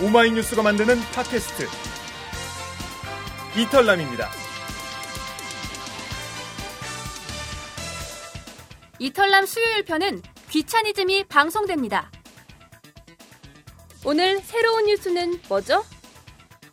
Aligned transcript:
오마이뉴스가 0.00 0.62
만드는 0.62 0.96
팟캐스트 1.12 1.66
이털남입니다. 3.58 4.30
이털남 9.00 9.44
수요일 9.44 9.84
편은 9.84 10.22
귀차니즘이 10.50 11.24
방송됩니다. 11.24 12.12
오늘 14.04 14.38
새로운 14.38 14.86
뉴스는 14.86 15.40
뭐죠? 15.48 15.84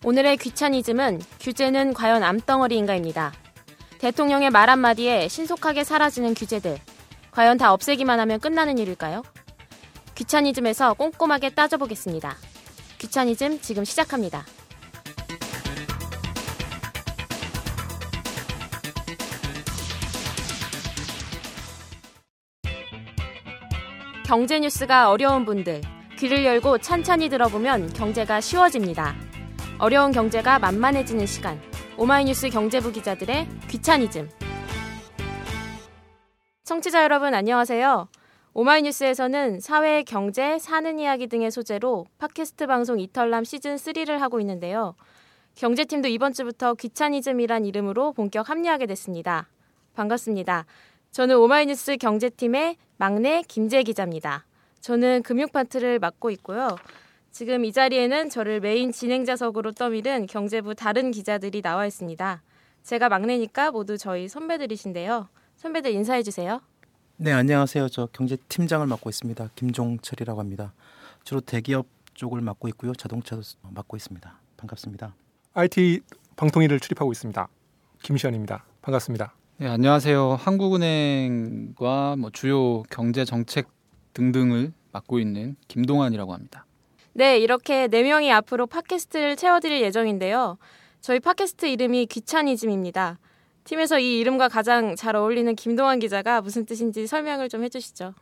오늘의 0.03 0.37
귀차니즘은 0.37 1.19
규제는 1.39 1.95
과연 1.95 2.21
암덩어리인가입니다. 2.21 3.33
대통령의 3.97 4.51
말 4.51 4.69
한마디에 4.69 5.27
신속하게 5.29 5.83
사라지는 5.83 6.35
규제들. 6.35 6.77
과연 7.31 7.57
다 7.57 7.73
없애기만 7.73 8.19
하면 8.19 8.39
끝나는 8.39 8.77
일일까요? 8.77 9.23
귀차니즘에서 10.13 10.93
꼼꼼하게 10.93 11.49
따져보겠습니다. 11.55 12.37
귀차니즘 13.05 13.59
지금 13.61 13.85
시작합니다. 13.85 14.43
경제 24.25 24.59
뉴스가 24.59 25.11
어려운 25.11 25.45
분들, 25.45 25.81
귀를 26.17 26.43
열고 26.45 26.79
찬찬히 26.79 27.29
들어보면 27.29 27.93
경제가 27.93 28.41
쉬워집니다. 28.41 29.15
어려운 29.77 30.11
경제가 30.11 30.57
만만해지는 30.57 31.27
시간. 31.27 31.61
오마이뉴스 31.97 32.49
경제부 32.49 32.91
기자들의 32.91 33.47
귀차니즘. 33.69 34.29
청취자 36.63 37.03
여러분 37.03 37.35
안녕하세요. 37.35 38.07
오마이뉴스에서는 38.57 39.59
사회, 39.59 40.01
경제, 40.03 40.57
사는 40.59 40.97
이야기 40.97 41.27
등의 41.27 41.51
소재로 41.51 42.05
팟캐스트 42.19 42.67
방송 42.67 43.01
이털남 43.01 43.43
시즌 43.43 43.75
3를 43.75 44.19
하고 44.19 44.39
있는데요. 44.39 44.95
경제팀도 45.55 46.07
이번 46.07 46.31
주부터 46.31 46.73
귀차니즘이란 46.75 47.65
이름으로 47.65 48.13
본격 48.13 48.49
합류하게 48.49 48.85
됐습니다. 48.85 49.49
반갑습니다. 49.93 50.65
저는 51.11 51.35
오마이뉴스 51.35 51.97
경제팀의 51.97 52.77
막내 52.95 53.43
김재 53.45 53.83
기자입니다. 53.83 54.45
저는 54.79 55.23
금융 55.23 55.49
파트를 55.49 55.99
맡고 55.99 56.31
있고요. 56.31 56.77
지금 57.31 57.65
이 57.65 57.73
자리에는 57.73 58.29
저를 58.29 58.61
메인 58.61 58.93
진행자석으로 58.93 59.73
떠밀은 59.73 60.27
경제부 60.27 60.75
다른 60.75 61.11
기자들이 61.11 61.61
나와 61.61 61.85
있습니다. 61.85 62.41
제가 62.83 63.09
막내니까 63.09 63.71
모두 63.71 63.97
저희 63.97 64.29
선배들이신데요. 64.29 65.27
선배들 65.57 65.91
인사해 65.91 66.23
주세요. 66.23 66.61
네, 67.17 67.31
안녕하세요. 67.31 67.87
저 67.87 68.07
경제팀장을 68.07 68.85
맡고 68.87 69.09
있습니다. 69.09 69.49
김종철이라고 69.55 70.37
합니다. 70.37 70.73
주로 71.23 71.39
대기업 71.39 71.87
쪽을 72.13 72.41
맡고 72.41 72.67
있고요. 72.69 72.93
자동차도 72.93 73.41
맡고 73.61 73.95
있습니다. 73.95 74.37
반갑습니다. 74.57 75.15
IT 75.53 76.01
방통위를 76.35 76.81
출입하고 76.81 77.13
있습니다. 77.13 77.47
김시현입니다. 78.03 78.65
반갑습니다. 78.81 79.33
네, 79.57 79.67
안녕하세요. 79.67 80.35
한국은행과 80.35 82.17
뭐 82.17 82.31
주요 82.31 82.83
경제 82.83 83.23
정책 83.23 83.69
등등을 84.11 84.73
맡고 84.91 85.19
있는 85.19 85.55
김동환이라고 85.69 86.33
합니다. 86.33 86.65
네, 87.13 87.39
이렇게 87.39 87.87
네 87.87 88.03
명이 88.03 88.29
앞으로 88.33 88.67
팟캐스트를 88.67 89.37
채워드릴 89.37 89.81
예정인데요. 89.83 90.57
저희 90.99 91.21
팟캐스트 91.21 91.67
이름이 91.67 92.07
귀차니즘입니다. 92.07 93.19
팀에서 93.65 93.99
이 93.99 94.19
이름과 94.19 94.47
가장 94.47 94.95
잘 94.95 95.15
어울리는 95.15 95.53
김동환 95.55 95.99
기자가 95.99 96.41
무슨 96.41 96.65
뜻인지 96.65 97.07
설명을 97.07 97.49
좀 97.49 97.63
해주시죠. 97.63 98.13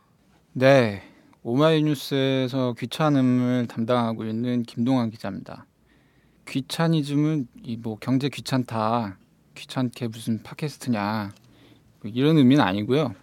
네, 0.54 1.02
오마이뉴스에서 1.42 2.74
귀찮음을 2.78 3.66
담당하고 3.68 4.24
있는 4.24 4.62
김동환 4.62 5.10
기자입니다. 5.10 5.66
귀차니즘은 6.48 7.48
이 7.62 7.76
뭐 7.76 7.96
경제 8.00 8.28
귀찮다, 8.28 9.18
귀찮게 9.54 10.08
무슨 10.08 10.42
팟캐스트냐 10.42 11.32
뭐 12.00 12.10
이런 12.14 12.38
의미는 12.38 12.64
아니고요. 12.64 13.14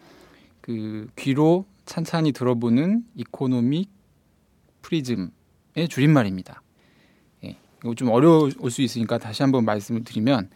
그 0.61 1.07
귀로 1.15 1.65
찬찬히 1.85 2.31
들어보는 2.33 3.03
economic 3.15 3.89
프리즘의 4.83 5.31
줄임말입니다. 5.89 6.61
예, 7.45 7.57
이거 7.83 7.95
좀 7.95 8.09
어려울 8.09 8.51
수 8.69 8.83
있으니까 8.83 9.17
다시 9.17 9.41
한번 9.41 9.65
말씀을 9.65 10.03
드리면 10.03 10.49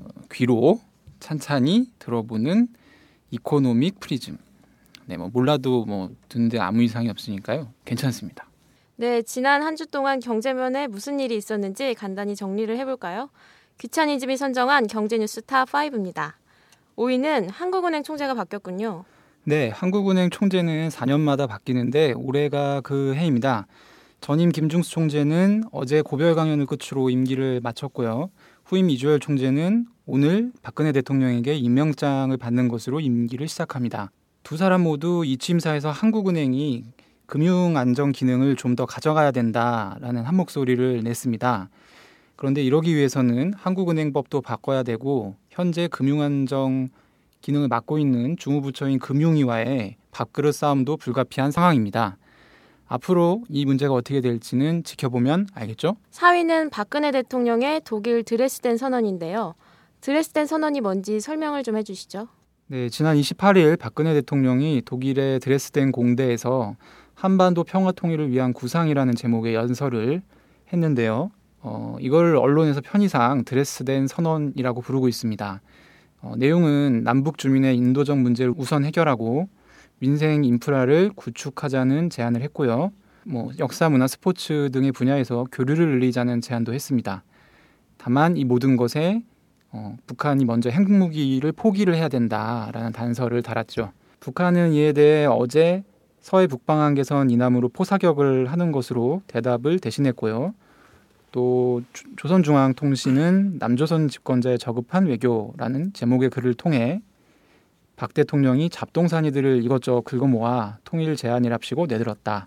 어, 0.00 0.06
귀로 0.32 0.80
찬찬히 1.20 1.90
들어보는 1.98 2.68
economic 3.30 4.00
프리즘. 4.00 4.38
네, 5.06 5.16
뭐 5.16 5.30
몰라도 5.32 5.84
뭐 5.84 6.10
듣는데 6.28 6.58
아무 6.58 6.82
이상이 6.82 7.08
없으니까요. 7.08 7.72
괜찮습니다. 7.84 8.46
네, 8.96 9.22
지난 9.22 9.62
한 9.62 9.76
주 9.76 9.86
동안 9.86 10.18
경제면에 10.20 10.86
무슨 10.88 11.20
일이 11.20 11.36
있었는지 11.36 11.94
간단히 11.94 12.34
정리를 12.34 12.76
해볼까요? 12.78 13.30
귀차니즘이 13.78 14.36
선정한 14.36 14.86
경제뉴스 14.88 15.40
탑5입니다. 15.42 16.32
5위는 16.96 17.48
한국은행 17.52 18.02
총재가 18.02 18.34
바뀌었군요. 18.34 19.04
네, 19.44 19.70
한국은행 19.70 20.30
총재는 20.30 20.88
4년마다 20.88 21.48
바뀌는데 21.48 22.12
올해가 22.16 22.80
그 22.80 23.14
해입니다. 23.14 23.66
전임 24.20 24.50
김중수 24.50 24.90
총재는 24.90 25.62
어제 25.70 26.02
고별 26.02 26.34
강연을 26.34 26.66
끝으로 26.66 27.08
임기를 27.08 27.60
마쳤고요. 27.62 28.30
후임 28.68 28.90
이주열 28.90 29.18
총재는 29.18 29.86
오늘 30.04 30.52
박근혜 30.60 30.92
대통령에게 30.92 31.54
임명장을 31.54 32.36
받는 32.36 32.68
것으로 32.68 33.00
임기를 33.00 33.48
시작합니다. 33.48 34.10
두 34.42 34.58
사람 34.58 34.82
모두 34.82 35.22
이 35.24 35.38
취임사에서 35.38 35.90
한국은행이 35.90 36.84
금융 37.24 37.78
안정 37.78 38.12
기능을 38.12 38.56
좀 38.56 38.76
더 38.76 38.84
가져가야 38.84 39.30
된다라는 39.30 40.22
한 40.22 40.36
목소리를 40.36 41.02
냈습니다. 41.02 41.70
그런데 42.36 42.62
이러기 42.62 42.94
위해서는 42.94 43.54
한국은행법도 43.56 44.42
바꿔야 44.42 44.82
되고 44.82 45.36
현재 45.48 45.88
금융 45.88 46.20
안정 46.20 46.90
기능을 47.40 47.68
맡고 47.68 47.98
있는 47.98 48.36
주무부처인 48.36 48.98
금융위와의 48.98 49.96
밥그릇 50.10 50.54
싸움도 50.54 50.98
불가피한 50.98 51.52
상황입니다. 51.52 52.18
앞으로 52.88 53.44
이 53.48 53.64
문제가 53.64 53.94
어떻게 53.94 54.20
될지는 54.20 54.82
지켜보면 54.82 55.48
알겠죠? 55.54 55.96
4위는 56.10 56.70
박근혜 56.70 57.10
대통령의 57.12 57.82
독일 57.84 58.24
드레스덴 58.24 58.76
선언인데요. 58.76 59.54
드레스덴 60.00 60.46
선언이 60.46 60.80
뭔지 60.80 61.20
설명을 61.20 61.62
좀 61.62 61.76
해주시죠. 61.76 62.28
네, 62.68 62.88
지난 62.88 63.16
28일 63.16 63.78
박근혜 63.78 64.14
대통령이 64.14 64.82
독일의 64.84 65.40
드레스덴 65.40 65.92
공대에서 65.92 66.76
한반도 67.14 67.64
평화 67.64 67.92
통일을 67.92 68.30
위한 68.30 68.52
구상이라는 68.52 69.14
제목의 69.14 69.54
연설을 69.54 70.22
했는데요. 70.72 71.30
어, 71.60 71.96
이걸 72.00 72.36
언론에서 72.36 72.80
편의상 72.80 73.44
드레스덴 73.44 74.06
선언이라고 74.06 74.80
부르고 74.80 75.08
있습니다. 75.08 75.60
어, 76.20 76.34
내용은 76.36 77.02
남북 77.04 77.38
주민의 77.38 77.76
인도적 77.76 78.18
문제를 78.18 78.54
우선 78.56 78.84
해결하고 78.84 79.48
민생 79.98 80.44
인프라를 80.44 81.10
구축하자는 81.14 82.10
제안을 82.10 82.42
했고요. 82.42 82.92
뭐 83.24 83.50
역사, 83.58 83.88
문화, 83.88 84.06
스포츠 84.06 84.70
등의 84.72 84.92
분야에서 84.92 85.46
교류를 85.52 85.88
늘리자는 85.88 86.40
제안도 86.40 86.72
했습니다. 86.72 87.24
다만 87.98 88.36
이 88.36 88.44
모든 88.44 88.76
것에 88.76 89.22
어, 89.70 89.96
북한이 90.06 90.44
먼저 90.44 90.70
핵무기를 90.70 91.52
포기를 91.52 91.94
해야 91.94 92.08
된다라는 92.08 92.92
단서를 92.92 93.42
달았죠. 93.42 93.92
북한은 94.20 94.72
이에 94.72 94.92
대해 94.92 95.26
어제 95.26 95.84
서해 96.20 96.46
북방한 96.46 96.94
개선 96.94 97.30
이남으로 97.30 97.68
포사격을 97.68 98.46
하는 98.46 98.72
것으로 98.72 99.22
대답을 99.26 99.78
대신했고요. 99.78 100.54
또 101.32 101.82
조선중앙통신은 102.16 103.56
남조선 103.58 104.08
집권자의 104.08 104.58
저급한 104.58 105.06
외교라는 105.06 105.92
제목의 105.92 106.30
글을 106.30 106.54
통해 106.54 107.02
박 107.98 108.14
대통령이 108.14 108.70
잡동사니들을 108.70 109.64
이것저것 109.64 110.02
긁어모아 110.02 110.78
통일 110.84 111.16
제안이랍시고 111.16 111.86
내들었다. 111.86 112.46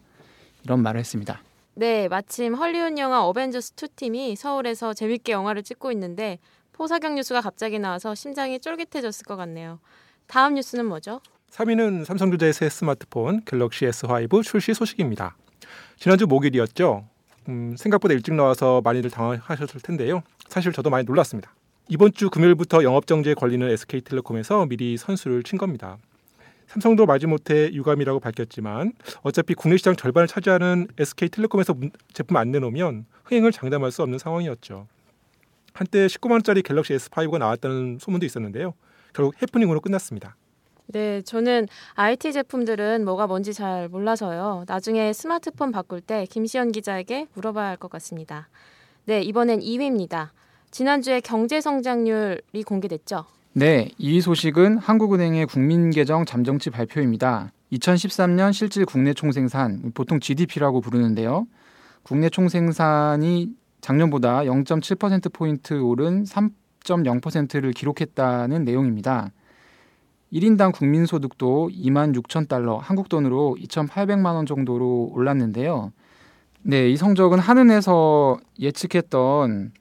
이런 0.64 0.82
말을 0.82 1.00
했습니다. 1.02 1.42
네, 1.74 2.08
마침 2.08 2.56
헐리우드 2.56 3.00
영화 3.00 3.26
어벤져스 3.26 3.74
2 3.74 3.88
팀이 3.96 4.36
서울에서 4.38 4.94
재밌게 4.94 5.34
영화를 5.34 5.64
찍고 5.64 5.92
있는데 5.92 6.40
포사격 6.72 7.14
뉴스가 7.14 7.42
갑자기 7.42 7.80
나와서 7.80 8.16
심장이 8.16 8.60
쫄깃해졌을 8.62 9.26
것 9.26 9.36
같네요. 9.36 9.80
다음 10.26 10.54
뉴스는 10.54 10.86
뭐죠? 10.86 11.20
3위는 11.52 12.06
삼성전자의 12.06 12.54
새 12.54 12.70
스마트폰 12.70 13.44
갤럭시 13.44 13.86
S5 13.86 14.44
출시 14.44 14.74
소식입니다. 14.74 15.36
지난주 15.98 16.28
목요일이었죠. 16.28 17.06
음, 17.50 17.76
생각보다 17.78 18.14
일찍 18.14 18.36
나와서 18.36 18.80
많이들 18.86 19.10
당황하셨을 19.10 19.82
텐데요. 19.82 20.24
사실 20.48 20.72
저도 20.72 20.90
많이 20.90 21.04
놀랐습니다. 21.04 21.54
이번 21.90 22.14
주 22.14 22.30
금요일부터 22.30 22.84
영업정지에 22.84 23.34
걸리는 23.34 23.70
SK텔레콤에서 23.70 24.66
미리 24.68 24.98
선수를 24.98 25.44
친 25.44 25.58
겁니다. 25.58 25.98
삼성도 26.68 27.06
마지못해 27.06 27.70
유감이라고 27.74 28.22
밝혔지만 28.22 28.94
어차피 29.24 29.54
국내 29.56 29.76
시장 29.76 29.96
절반을 29.96 30.28
차지하는 30.28 30.88
SK텔레콤에서 30.98 31.76
제품 32.14 32.38
안 32.38 32.52
내놓으면 32.52 33.06
흥행을 33.26 33.52
장담할 33.52 33.92
수 33.92 34.04
없는 34.04 34.20
상황이었죠. 34.20 34.88
한때 35.74 36.08
19만 36.08 36.32
원짜리 36.32 36.62
갤럭시 36.62 36.94
S5가 36.96 37.38
나왔다는 37.40 37.98
소문도 38.00 38.26
있었는데요. 38.26 38.74
결국 39.14 39.42
해프닝으로 39.42 39.82
끝났습니다. 39.82 40.36
네, 40.88 41.22
저는 41.22 41.68
IT 41.96 42.32
제품들은 42.34 43.04
뭐가 43.06 43.28
뭔지 43.28 43.54
잘 43.54 43.88
몰라서요. 43.90 44.66
나중에 44.68 45.12
스마트폰 45.14 45.72
바꿀 45.72 46.02
때 46.02 46.26
김시연 46.30 46.72
기자에게 46.72 47.28
물어봐야 47.34 47.68
할 47.70 47.78
것 47.78 47.90
같습니다. 47.92 48.50
네, 49.06 49.22
이번엔 49.22 49.60
2위입니다. 49.62 50.30
지난주에 50.72 51.20
경제 51.20 51.60
성장률이 51.60 52.64
공개됐죠. 52.66 53.26
네, 53.54 53.90
이 53.98 54.22
소식은 54.22 54.78
한국은행의 54.78 55.46
국민계정 55.46 56.26
잠정치 56.26 56.70
발표입니다. 56.70 57.52
2013년 57.74 58.54
실질 58.54 58.86
국내 58.86 59.14
총생산, 59.14 59.92
보통 59.94 60.22
GDP라고 60.22 60.80
부르는데요. 60.80 61.48
국내 62.04 62.30
총생산이 62.30 63.50
작년보다 63.82 64.44
0.7%포인트 64.44 65.82
오른 65.82 66.24
3.0%를 66.24 67.74
기록했다는 67.74 68.64
내용입니다. 68.64 69.32
1인당 70.32 70.74
국민소득도 70.74 71.70
2만 71.74 72.16
6천 72.16 72.48
달러, 72.48 72.78
한국 72.78 73.10
돈으로 73.10 73.58
2,800만 73.60 74.36
원 74.36 74.46
정도로 74.46 75.12
올랐는데요. 75.14 75.92
네, 76.64 76.90
이 76.90 76.96
성적은 76.96 77.40
한은에서 77.40 78.38
예측했던 78.60 79.72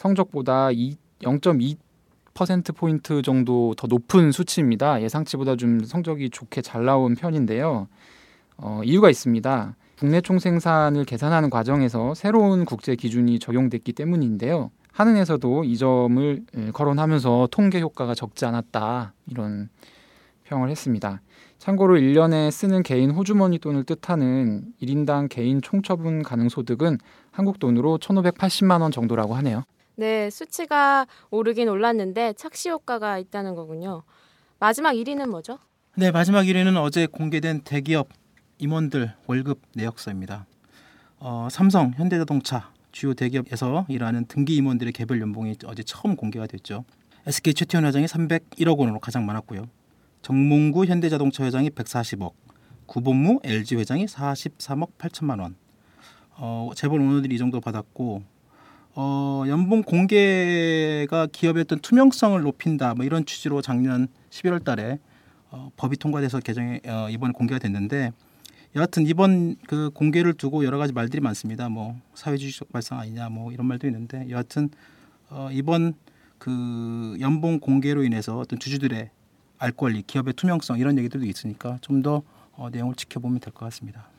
성적보다 0.00 0.70
0.2% 0.70 2.74
포인트 2.74 3.20
정도 3.20 3.74
더 3.76 3.86
높은 3.86 4.32
수치입니다. 4.32 5.02
예상치보다 5.02 5.56
좀 5.56 5.84
성적이 5.84 6.30
좋게 6.30 6.62
잘 6.62 6.86
나온 6.86 7.14
편인데요. 7.14 7.86
어, 8.56 8.80
이유가 8.82 9.10
있습니다. 9.10 9.76
국내 9.98 10.22
총생산을 10.22 11.04
계산하는 11.04 11.50
과정에서 11.50 12.14
새로운 12.14 12.64
국제 12.64 12.96
기준이 12.96 13.38
적용됐기 13.38 13.92
때문인데요. 13.92 14.70
한은에서도 14.92 15.64
이 15.64 15.76
점을 15.76 16.44
거론하면서 16.72 17.48
통계 17.50 17.80
효과가 17.80 18.14
적지 18.14 18.46
않았다 18.46 19.12
이런 19.26 19.68
평을 20.44 20.70
했습니다. 20.70 21.20
참고로 21.58 21.98
1년에 21.98 22.50
쓰는 22.50 22.82
개인 22.82 23.10
호주머니 23.10 23.58
돈을 23.58 23.84
뜻하는 23.84 24.64
1인당 24.82 25.28
개인 25.28 25.60
총처분 25.60 26.22
가능 26.22 26.48
소득은 26.48 26.96
한국 27.30 27.58
돈으로 27.58 27.98
1,580만 27.98 28.80
원 28.80 28.90
정도라고 28.90 29.34
하네요. 29.34 29.64
네, 30.00 30.30
수치가 30.30 31.06
오르긴 31.30 31.68
올랐는데 31.68 32.32
착시 32.32 32.70
효과가 32.70 33.18
있다는 33.18 33.54
거군요. 33.54 34.02
마지막 34.58 34.92
1위는 34.94 35.28
뭐죠? 35.28 35.58
네, 35.94 36.10
마지막 36.10 36.44
1위는 36.44 36.82
어제 36.82 37.06
공개된 37.06 37.64
대기업 37.64 38.08
임원들 38.56 39.12
월급 39.26 39.60
내역서입니다. 39.74 40.46
어, 41.18 41.48
삼성, 41.50 41.92
현대자동차 41.98 42.72
주요 42.92 43.12
대기업에서 43.12 43.84
일하는 43.90 44.24
등기 44.24 44.56
임원들의 44.56 44.94
개별 44.94 45.20
연봉이 45.20 45.54
어제 45.66 45.82
처음 45.82 46.16
공개가 46.16 46.46
됐죠. 46.46 46.86
SK 47.26 47.52
최태원 47.52 47.84
회장이 47.84 48.06
301억 48.06 48.78
원으로 48.78 49.00
가장 49.00 49.26
많았고요. 49.26 49.68
정몽구 50.22 50.86
현대자동차 50.86 51.44
회장이 51.44 51.68
140억, 51.68 52.32
구본무 52.86 53.40
LG 53.44 53.76
회장이 53.76 54.06
43억 54.06 54.96
8천만 54.96 55.42
원. 55.42 55.56
어, 56.38 56.70
재벌 56.74 57.02
오너들이 57.02 57.34
이 57.34 57.38
정도 57.38 57.60
받았고 57.60 58.39
어, 58.94 59.44
연봉 59.46 59.82
공개가 59.82 61.26
기업의 61.30 61.62
어떤 61.62 61.78
투명성을 61.78 62.40
높인다 62.42 62.94
뭐 62.94 63.04
이런 63.04 63.24
취지로 63.24 63.62
작년 63.62 64.08
11월 64.30 64.64
달에 64.64 64.98
어, 65.50 65.70
법이 65.76 65.96
통과돼서 65.96 66.40
개정에 66.40 66.80
어, 66.86 67.08
이번에 67.10 67.32
공개가 67.32 67.58
됐는데 67.58 68.12
여하튼 68.76 69.06
이번 69.06 69.56
그 69.66 69.90
공개를 69.90 70.34
두고 70.34 70.64
여러 70.64 70.78
가지 70.78 70.92
말들이 70.92 71.20
많습니다. 71.20 71.68
뭐 71.68 71.96
사회주의적 72.14 72.72
발상 72.72 72.98
아니냐 73.00 73.28
뭐 73.28 73.52
이런 73.52 73.66
말도 73.66 73.86
있는데 73.86 74.26
여하튼 74.30 74.70
어, 75.28 75.48
이번 75.52 75.94
그 76.38 77.16
연봉 77.20 77.60
공개로 77.60 78.04
인해서 78.04 78.38
어떤 78.38 78.58
주주들의 78.58 79.10
알 79.58 79.72
권리, 79.72 80.02
기업의 80.02 80.34
투명성 80.34 80.78
이런 80.78 80.98
얘기들도 80.98 81.26
있으니까 81.26 81.78
좀더 81.80 82.22
어, 82.52 82.70
내용을 82.70 82.94
지켜보면 82.94 83.40
될 83.40 83.52
것 83.52 83.66
같습니다. 83.66 84.09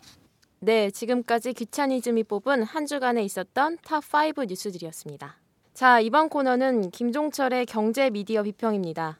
네, 0.63 0.91
지금까지 0.91 1.53
귀차니즘이 1.53 2.25
뽑은 2.25 2.61
한 2.61 2.85
주간에 2.85 3.23
있었던 3.23 3.77
탑5 3.77 4.47
뉴스들이었습니다. 4.47 5.37
자, 5.73 5.99
이번 5.99 6.29
코너는 6.29 6.91
김종철의 6.91 7.65
경제 7.65 8.11
미디어 8.11 8.43
비평입니다. 8.43 9.17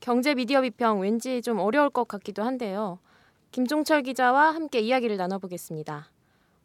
경제 0.00 0.34
미디어 0.34 0.60
비평 0.60 1.00
왠지 1.00 1.40
좀 1.40 1.58
어려울 1.58 1.88
것 1.88 2.06
같기도 2.06 2.42
한데요. 2.42 2.98
김종철 3.50 4.02
기자와 4.02 4.54
함께 4.54 4.80
이야기를 4.80 5.16
나눠보겠습니다. 5.16 6.10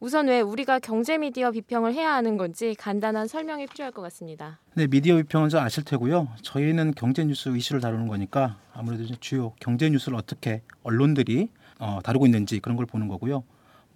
우선 0.02 0.28
왜 0.28 0.42
우리가 0.42 0.80
경제 0.80 1.18
미디어 1.18 1.52
비평을 1.52 1.94
해야 1.94 2.14
하는 2.14 2.36
건지 2.36 2.76
간단한 2.78 3.30
설명이 3.30 3.68
필요할 3.68 3.94
것 3.94 4.02
같습니다. 4.02 4.60
네, 4.74 4.88
미디어 4.88 5.16
비평은 5.16 5.48
좀 5.48 5.62
아실 5.62 5.86
테고요. 5.86 6.28
저희는 6.42 6.92
경제 6.96 7.24
뉴스 7.24 7.56
이슈를 7.56 7.80
다루는 7.80 8.10
거니까 8.10 8.60
아무래도 8.74 9.06
주요 9.22 9.54
경제 9.62 9.90
뉴스를 9.90 10.18
어떻게 10.18 10.62
언론들이 10.84 11.48
어, 11.80 12.00
다루고 12.04 12.26
있는지 12.26 12.60
그런 12.60 12.76
걸 12.76 12.86
보는 12.86 13.08
거고요. 13.08 13.46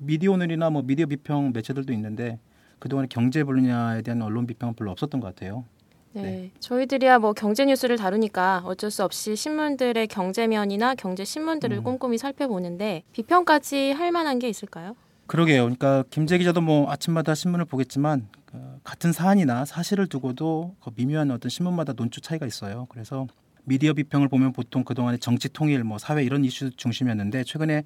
미디어 0.06 0.32
오늘이나 0.32 0.70
뭐 0.70 0.82
미디어 0.82 1.06
비평 1.06 1.52
매체들도 1.54 1.94
있는데 1.94 2.40
그동안 2.80 3.08
경제 3.10 3.44
분야에 3.44 4.02
대한 4.02 4.22
언론 4.22 4.46
비평은 4.46 4.76
별로 4.76 4.92
없었던 4.92 5.22
것 5.22 5.28
같아요. 5.28 5.66
네, 6.12 6.22
네. 6.22 6.52
저희들이야 6.60 7.20
뭐 7.20 7.34
경제 7.34 7.66
뉴스를 7.66 7.98
다루니까 7.98 8.62
어쩔 8.66 8.92
수 8.92 9.04
없이 9.04 9.36
신문들의 9.36 10.08
경제면이나 10.08 10.94
경제 10.96 11.24
신문들을 11.24 11.78
음. 11.78 11.84
꼼꼼히 11.84 12.18
살펴보는데 12.18 13.04
비평까지 13.14 13.92
할 13.94 14.12
만한 14.12 14.38
게 14.38 14.48
있을까요? 14.48 14.96
그러게요. 15.26 15.64
그러니까 15.64 16.04
김재 16.10 16.38
기자도 16.38 16.62
뭐 16.62 16.92
아침마다 16.92 17.34
신문을 17.34 17.66
보겠지만 17.66 18.28
그 18.46 18.58
같은 18.84 19.12
사안이나 19.12 19.66
사실을 19.66 20.08
두고도 20.08 20.76
그 20.84 20.92
미묘한 20.96 21.32
어떤 21.32 21.50
신문마다 21.50 21.94
논조 21.94 22.22
차이가 22.22 22.46
있어요. 22.46 22.86
그래서 22.90 23.26
미디어 23.64 23.94
비평을 23.94 24.28
보면 24.28 24.52
보통 24.52 24.84
그동안에 24.84 25.18
정치 25.18 25.48
통일, 25.50 25.84
뭐 25.84 25.98
사회 25.98 26.24
이런 26.24 26.44
이슈 26.44 26.70
중심이었는데 26.72 27.46
최근에 27.46 27.84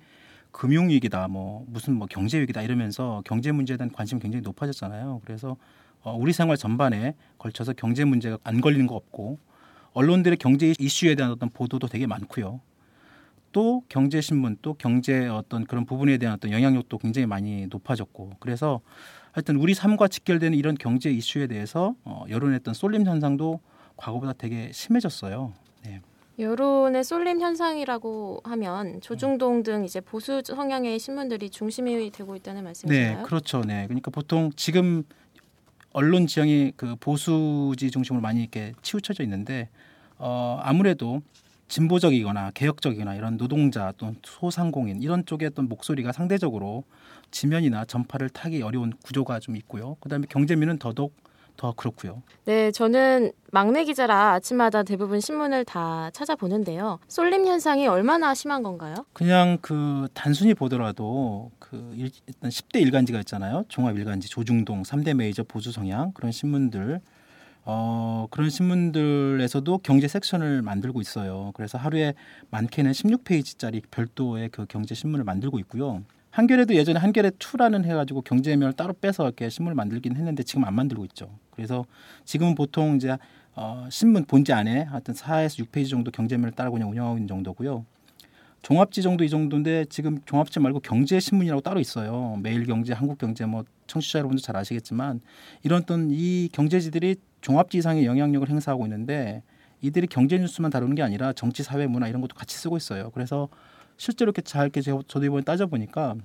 금융 0.52 0.90
위기다, 0.90 1.28
뭐 1.28 1.66
무슨 1.68 1.94
뭐 1.96 2.08
경제 2.10 2.40
위기다 2.40 2.62
이러면서 2.62 3.22
경제 3.26 3.52
문제에 3.52 3.78
대한 3.78 3.92
관심이 3.92 4.22
굉장히 4.22 4.42
높아졌잖아요. 4.42 5.22
그래서 5.24 5.58
어, 6.02 6.16
우리 6.16 6.34
생활 6.34 6.58
전반에 6.58 7.16
걸쳐서 7.38 7.74
경제 7.74 8.06
문제가 8.06 8.38
안 8.44 8.62
걸리는 8.62 8.88
거 8.88 8.96
없고 8.96 9.40
언론들의 9.94 10.38
경제 10.38 10.74
이슈에 10.80 11.16
대한 11.16 11.32
어떤 11.32 11.50
보도도 11.50 11.88
되게 11.88 12.08
많고요. 12.08 12.62
또 13.52 13.84
경제 13.90 14.22
신문 14.22 14.58
또 14.62 14.74
경제 14.76 15.28
어떤 15.28 15.66
그런 15.66 15.86
부분에 15.86 16.18
대한 16.18 16.36
어떤 16.36 16.52
영향력도 16.52 16.98
굉장히 17.00 17.26
많이 17.26 17.68
높아졌고 17.68 18.34
그래서 18.40 18.82
하여튼 19.32 19.56
우리 19.56 19.74
삶과 19.74 20.08
직결되는 20.08 20.58
이런 20.58 20.76
경제 20.76 21.10
이슈에 21.10 21.48
대해서 21.48 21.96
어, 22.04 22.26
여론의 22.30 22.58
어떤 22.58 22.74
쏠림 22.74 23.06
현상도 23.06 23.60
과거보다 23.96 24.34
되게 24.34 24.72
심해졌어요. 24.72 25.54
네. 26.38 26.46
여론의 26.46 27.04
쏠림 27.04 27.42
현상이라고 27.42 28.42
하면 28.44 29.02
조중동 29.02 29.64
등 29.64 29.84
이제 29.84 30.00
보수 30.00 30.42
성향의 30.46 31.00
신문들이 31.00 31.50
중심이 31.50 32.12
되고 32.12 32.36
있다는 32.36 32.64
말씀이신가요? 32.64 33.18
네, 33.18 33.24
그렇죠. 33.24 33.62
네, 33.62 33.86
그러니까 33.88 34.12
보통 34.12 34.52
지금 34.56 35.04
언론 35.94 36.28
지형이 36.28 36.74
그 36.78 36.96
보수지 37.00 37.90
중심으로 37.90 38.22
많이 38.22 38.42
이렇게 38.42 38.74
치우쳐져 38.84 39.24
있는데 39.24 39.70
어, 40.20 40.60
아무래도 40.62 41.22
진보적이거나 41.70 42.52
개혁적이거나 42.52 43.16
이런 43.16 43.38
노동자 43.38 43.92
또 43.98 44.14
소상공인 44.24 45.02
이런 45.02 45.26
쪽의 45.26 45.48
어떤 45.48 45.68
목소리가 45.68 46.12
상대적으로 46.12 46.84
지면이나 47.32 47.84
전파를 47.84 48.30
타기 48.30 48.62
어려운 48.62 48.94
구조가 49.04 49.40
좀 49.40 49.56
있고요. 49.58 49.96
그다음에 50.00 50.28
경제민은 50.30 50.78
더더욱 50.78 51.14
더 51.58 51.74
그렇고요. 51.74 52.22
네, 52.46 52.72
저는 52.72 53.32
막내 53.52 53.84
기자라 53.84 54.34
아침마다 54.34 54.84
대부분 54.84 55.20
신문을 55.20 55.66
다 55.66 56.10
찾아보는데요. 56.14 57.00
쏠림 57.08 57.46
현상이 57.46 57.88
얼마나 57.88 58.34
심한 58.34 58.64
건가요? 58.64 58.96
그냥 59.14 59.58
그 59.62 60.08
단순히 60.14 60.54
보더라도 60.54 61.52
그 61.60 61.94
일단 61.96 62.50
10대 62.50 62.80
일간지가 62.82 63.20
있잖아요. 63.20 63.66
종합 63.68 63.98
일간지, 63.98 64.30
조중동, 64.30 64.84
3대 64.84 65.16
메이저 65.16 65.44
보수 65.44 65.72
성향 65.72 66.14
그런 66.14 66.32
신문들 66.32 67.02
어, 67.70 68.28
그런 68.32 68.50
신문들에서도 68.50 69.80
경제 69.80 70.08
섹션을 70.08 70.62
만들고 70.62 71.02
있어요. 71.02 71.52
그래서 71.54 71.78
하루에 71.78 72.14
많게는 72.50 72.92
16페이지짜리 72.92 73.82
별도의 73.92 74.48
그 74.50 74.66
경제 74.70 74.96
신문을 74.96 75.26
만들고 75.26 75.60
있고요. 75.60 76.04
한겨레도 76.38 76.76
예전에 76.76 77.00
한겨레 77.00 77.32
투라는 77.40 77.84
해가지고 77.84 78.22
경제면을 78.22 78.74
따로 78.74 78.94
빼서 78.94 79.24
이렇게 79.24 79.50
신문을 79.50 79.74
만들긴 79.74 80.16
했는데 80.16 80.44
지금 80.44 80.66
안 80.66 80.76
만들고 80.76 81.04
있죠. 81.06 81.32
그래서 81.50 81.84
지금은 82.26 82.54
보통 82.54 82.96
이제 82.96 83.18
어, 83.56 83.88
신문 83.90 84.24
본지 84.24 84.54
안에 84.54 84.84
하여튼 84.84 85.16
4에서 85.16 85.66
6페이지 85.66 85.90
정도 85.90 86.12
경제면을 86.12 86.52
따라 86.52 86.70
그냥 86.70 86.92
운영하고 86.92 87.18
있는 87.18 87.28
정도고요. 87.28 87.86
종합지 88.62 89.02
정도 89.02 89.24
이 89.24 89.32
정도인데 89.32 89.86
지금 89.86 90.20
종합지 90.26 90.60
말고 90.60 90.82
경제 90.82 91.20
신문이라고 91.20 91.62
따로 91.62 91.80
있어요. 91.80 92.38
매일경제, 92.44 92.94
한국경제 92.94 93.48
뭐 93.48 93.64
청취자 93.88 94.20
여러분도 94.20 94.40
잘 94.40 94.56
아시겠지만 94.58 95.22
이런 95.64 95.82
어떤 95.82 96.10
이 96.12 96.50
경제지들이 96.54 97.16
종합지 97.42 97.80
이상의 97.80 98.06
영향력을 98.06 98.48
행사하고 98.48 98.86
있는데 98.86 99.42
이들이 99.82 100.06
경제 100.06 100.38
뉴스만 100.38 100.70
다루는 100.70 100.94
게 100.94 101.02
아니라 101.02 101.34
정치, 101.34 101.64
사회, 101.64 101.88
문화 101.88 102.08
이런 102.08 102.22
것도 102.22 102.36
같이 102.36 102.56
쓰고 102.58 102.78
있어요. 102.78 103.10
그래서 103.10 103.50
실제로 103.98 104.30
이렇게 104.30 104.42
잘 104.42 104.64
이렇게 104.64 104.82
저도 104.82 105.26
이번에 105.26 105.44
따져 105.44 105.68
보니까 105.68 106.16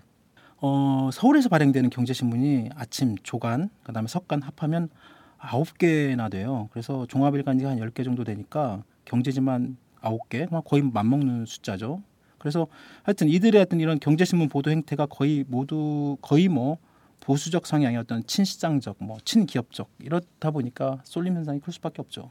어, 0.61 1.11
서울에서 1.13 1.49
발행되는 1.49 1.91
경제 1.91 2.13
신문이 2.13 2.71
아침 2.77 3.17
조간, 3.23 3.69
그다음에 3.83 4.07
석간 4.07 4.43
합하면 4.43 4.91
아홉 5.39 5.77
개나 5.79 6.29
돼요. 6.29 6.69
그래서 6.73 7.07
종합 7.07 7.35
일간지가 7.35 7.71
한 7.71 7.79
열 7.79 7.91
개 7.91 8.05
정도 8.05 8.23
되니까 8.23 8.85
경제지만 9.05 9.77
아홉 10.01 10.29
개 10.29 10.47
거의 10.65 10.83
맞먹는 10.83 11.47
숫자죠. 11.47 12.03
그래서 12.39 12.67
하여튼 13.03 13.29
이들의 13.29 13.61
어떤 13.61 13.81
이런 13.81 13.99
경제신문 13.99 14.49
보도 14.49 14.71
행태가 14.71 15.07
거의 15.07 15.45
모두 15.49 16.17
거의 16.23 16.49
뭐 16.49 16.79
보수적 17.21 17.67
어떤 17.97 18.25
친시장적, 18.27 18.97
뭐 18.99 19.19
친기업적 19.25 19.89
이렇다 20.01 20.51
보니까 20.51 21.01
쏠림 21.05 21.37
현상이 21.37 21.61
클 21.61 21.73
수밖에 21.73 22.03
없죠. 22.03 22.31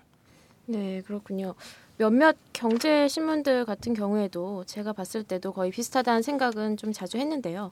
네, 0.65 1.01
그렇군요. 1.01 1.55
몇몇 2.01 2.35
경제 2.51 3.07
신문들 3.07 3.65
같은 3.65 3.93
경우에도 3.93 4.63
제가 4.65 4.91
봤을 4.91 5.23
때도 5.23 5.53
거의 5.53 5.69
비슷하다는 5.69 6.23
생각은 6.23 6.75
좀 6.75 6.91
자주 6.91 7.19
했는데요. 7.19 7.71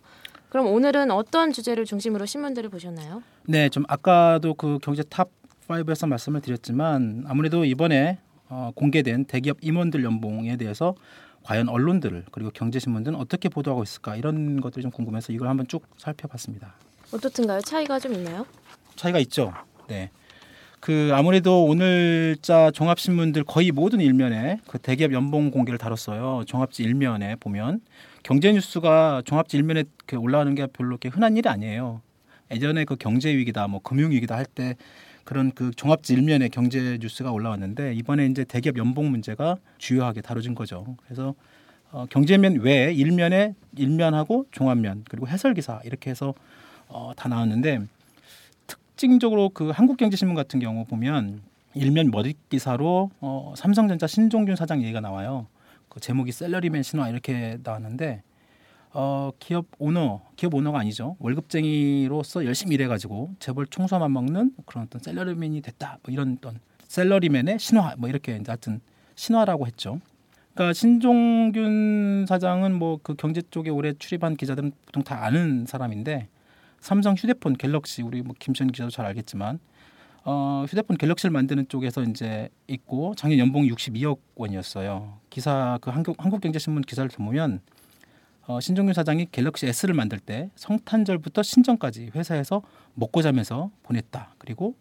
그럼 0.50 0.68
오늘은 0.68 1.10
어떤 1.10 1.52
주제를 1.52 1.84
중심으로 1.86 2.28
신문들을 2.28 2.70
보셨나요? 2.70 3.24
네, 3.48 3.70
좀 3.70 3.86
아까도 3.88 4.54
그 4.54 4.78
경제 4.84 5.02
top 5.02 5.30
5에서 5.68 6.08
말씀을 6.08 6.42
드렸지만 6.42 7.24
아무래도 7.28 7.66
이번에 7.66 8.20
어, 8.50 8.70
공개된 8.76 9.26
대기업 9.26 9.58
임원들 9.62 10.04
연봉에 10.04 10.58
대해서 10.58 10.94
과연 11.42 11.68
언론들 11.68 12.26
그리고 12.32 12.52
경제 12.54 12.78
신문들은 12.78 13.18
어떻게 13.18 13.50
보도하고 13.50 13.82
있을까 13.82 14.16
이런 14.16 14.62
것들이 14.62 14.84
좀 14.84 14.92
궁금해서 14.92 15.34
이걸 15.34 15.48
한번 15.48 15.66
쭉 15.66 15.82
살펴봤습니다. 15.98 16.76
어떻든가요? 17.12 17.62
차이가 17.62 17.98
좀 17.98 18.14
있나요? 18.14 18.46
차이가 18.96 19.18
있죠. 19.18 19.54
네. 19.88 20.12
그 20.80 21.12
아무래도 21.14 21.66
오늘자 21.66 22.72
종합신문들 22.72 23.44
거의 23.44 23.72
모든 23.72 24.00
일면에 24.00 24.60
그 24.68 24.80
대기업 24.80 25.12
연봉 25.14 25.52
공개를 25.52 25.78
다뤘어요. 25.78 26.44
종합지 26.46 26.84
일면에 26.84 27.36
보면 27.36 27.82
경제 28.24 28.52
뉴스가 28.54 29.24
종합지 29.26 29.58
일면에 29.58 29.84
올라가는 30.18 30.56
게 30.56 30.68
별로 30.68 30.92
이렇게 30.92 31.10
흔한 31.10 31.36
일이 31.36 31.50
아니에요. 31.50 32.02
예전에 32.52 32.86
그 32.86 32.96
경제 32.96 33.30
위기다, 33.36 33.68
뭐 33.68 33.82
금융 33.82 34.12
위기다 34.12 34.36
할 34.36 34.46
때 34.46 34.76
그런 35.26 35.52
그 35.52 35.72
종합지 35.76 36.14
일면에 36.14 36.48
경제 36.48 36.98
뉴스가 37.00 37.32
올라왔는데 37.32 37.94
이번에 37.94 38.26
이제 38.26 38.44
대기업 38.44 38.78
연봉 38.78 39.12
문제가 39.12 39.58
주요하게 39.78 40.22
다뤄진 40.22 40.56
거죠. 40.56 40.96
그래서 41.06 41.36
어, 41.92 42.06
경제면 42.10 42.62
외에 42.62 42.92
일면에 42.94 43.54
일면하고 43.78 44.46
종합면 44.52 45.04
그리고 45.10 45.28
해설 45.28 45.54
기사 45.54 45.82
이렇게 45.84 46.10
해서 46.10 46.34
어, 46.88 47.12
다 47.16 47.30
나왔는데 47.30 47.82
특징적으로 49.00 49.48
그 49.48 49.70
한국경제신문 49.70 50.36
같은 50.36 50.60
경우 50.60 50.84
보면 50.84 51.42
일면 51.74 52.12
머릿 52.12 52.50
기사로 52.50 53.12
어, 53.22 53.54
삼성전자 53.56 54.08
신종균 54.08 54.58
사장 54.58 54.82
얘기가 54.82 55.00
나와요. 55.00 55.48
그 55.88 56.02
제목이 56.02 56.34
샐러리맨 56.34 56.84
신화 56.84 57.08
이렇게 57.08 57.58
나왔는데 57.64 58.24
어, 58.92 59.32
기업 59.40 59.68
오너, 59.78 60.20
기업 60.36 60.54
오너가 60.54 60.80
아니죠. 60.80 61.16
월급쟁이로서 61.20 62.44
열심히 62.44 62.74
일해가지고 62.74 63.36
재벌 63.40 63.68
총수 63.68 64.12
맞먹는 64.12 64.52
그런 64.66 64.84
어떤 64.84 65.02
샐러리맨이 65.02 65.62
됐다. 65.62 66.00
뭐 66.04 66.12
이런 66.12 66.36
어떤 66.38 66.60
샐러리맨의 66.90 67.58
신화 67.58 67.96
뭐 67.98 68.10
이렇게 68.10 68.38
하여튼 68.46 68.82
신화라고 69.16 69.66
했죠. 69.66 70.02
그러니까 70.54 70.74
신종균 70.74 72.26
사장은 72.28 72.78
뭐 72.78 73.00
그 73.02 73.16
경제 73.16 73.42
쪽에 73.50 73.70
오래 73.70 73.94
출입한 73.94 74.36
기자들은 74.36 74.74
보통 74.88 75.04
다 75.04 75.24
아는 75.24 75.66
사람인데 75.66 76.28
삼성 76.82 77.16
휴대폰 77.16 77.56
갤럭시 77.56 78.02
우리 78.02 78.22
뭐 78.22 78.36
김천 78.40 78.68
기자도 78.68 78.90
잘 78.90 79.06
알겠지만 79.06 79.60
어, 80.26 80.66
휴대폰 80.68 80.98
갤럭시를 80.98 81.32
만드는 81.32 81.68
쪽에서 81.70 82.04
이제 82.04 82.50
있고 82.68 83.16
작년 83.16 83.40
연봉이 83.40 83.70
62억 83.72 84.20
원이었어요. 84.36 85.20
기사 85.30 85.78
그 85.82 85.90
한국 85.90 86.24
한국경제신문 86.24 86.84
기사를 86.84 87.10
보면 87.10 87.62
어, 88.48 88.60
신종균 88.60 88.94
사장이 88.94 89.28
갤럭시 89.32 89.68
S를 89.68 89.94
만들 89.94 90.20
때 90.20 90.50
성탄절부터 90.56 91.44
신정까지 91.44 92.12
회사에서 92.16 92.62
먹고 92.96 93.22
자면서 93.22 93.72
보냈다. 93.84 94.36
그리고 94.38 94.76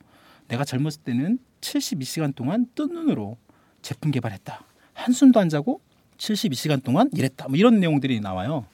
내가 0.48 0.64
젊었을 0.64 1.02
때는 1.02 1.38
72시간 1.60 2.34
동안 2.34 2.66
뜬 2.74 2.88
눈으로 2.88 3.36
제품 3.82 4.10
개발했다. 4.10 4.64
한숨도 4.94 5.38
안 5.38 5.48
자고 5.48 5.80
72시간 6.16 6.82
동안 6.82 7.10
일했다. 7.12 7.48
뭐 7.48 7.56
이런 7.56 7.78
내용들이 7.78 8.20
나와요. 8.20 8.66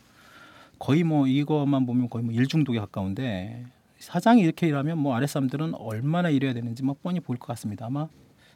거의 0.78 1.04
뭐 1.04 1.26
이것만 1.26 1.86
보면 1.86 2.08
거의 2.10 2.24
뭐 2.24 2.34
일중독에 2.34 2.78
가까운데 2.78 3.64
사장이 3.98 4.42
이렇게 4.42 4.66
일하면 4.66 4.98
뭐 4.98 5.14
아랫 5.14 5.28
사람들은 5.30 5.74
얼마나 5.74 6.28
일해야 6.28 6.52
되는지 6.52 6.82
뭐 6.82 6.96
뻔히 7.02 7.20
보일 7.20 7.38
것 7.38 7.46
같습니다. 7.48 7.86
아마 7.86 8.08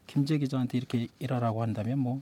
김재 0.06 0.38
기자한테 0.38 0.78
이렇게 0.78 1.08
일하라고 1.18 1.62
한다면 1.62 1.98
뭐 1.98 2.20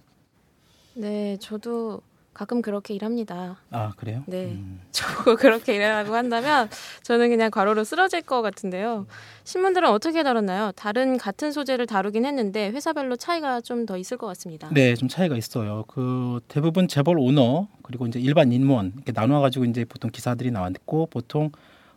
네, 0.94 1.36
저도 1.38 2.00
가끔 2.36 2.60
그렇게 2.60 2.92
일합니다. 2.92 3.56
아 3.70 3.92
그래요? 3.96 4.22
네, 4.26 4.46
음. 4.46 4.80
저 4.92 5.06
그렇게 5.36 5.74
일하라고 5.76 6.14
한다면 6.14 6.68
저는 7.02 7.30
그냥 7.30 7.50
과로로 7.50 7.82
쓰러질 7.84 8.20
것 8.22 8.42
같은데요. 8.42 9.06
신문들은 9.44 9.88
어떻게 9.88 10.22
다뤘나요? 10.22 10.72
다른 10.76 11.16
같은 11.16 11.50
소재를 11.50 11.86
다루긴 11.86 12.26
했는데 12.26 12.68
회사별로 12.70 13.16
차이가 13.16 13.60
좀 13.60 13.86
더 13.86 13.96
있을 13.96 14.16
것 14.16 14.26
같습니다. 14.26 14.68
네, 14.72 14.94
좀 14.96 15.08
차이가 15.08 15.36
있어요. 15.36 15.84
그 15.86 16.40
대부분 16.48 16.88
재벌 16.88 17.18
오너 17.18 17.68
그리고 17.82 18.06
이제 18.06 18.18
일반 18.18 18.50
인원 18.52 18.92
이렇게 18.96 19.12
나눠 19.12 19.40
가지고 19.40 19.64
이제 19.64 19.84
보통 19.84 20.10
기사들이 20.10 20.50
나왔고 20.50 21.06
보통 21.06 21.52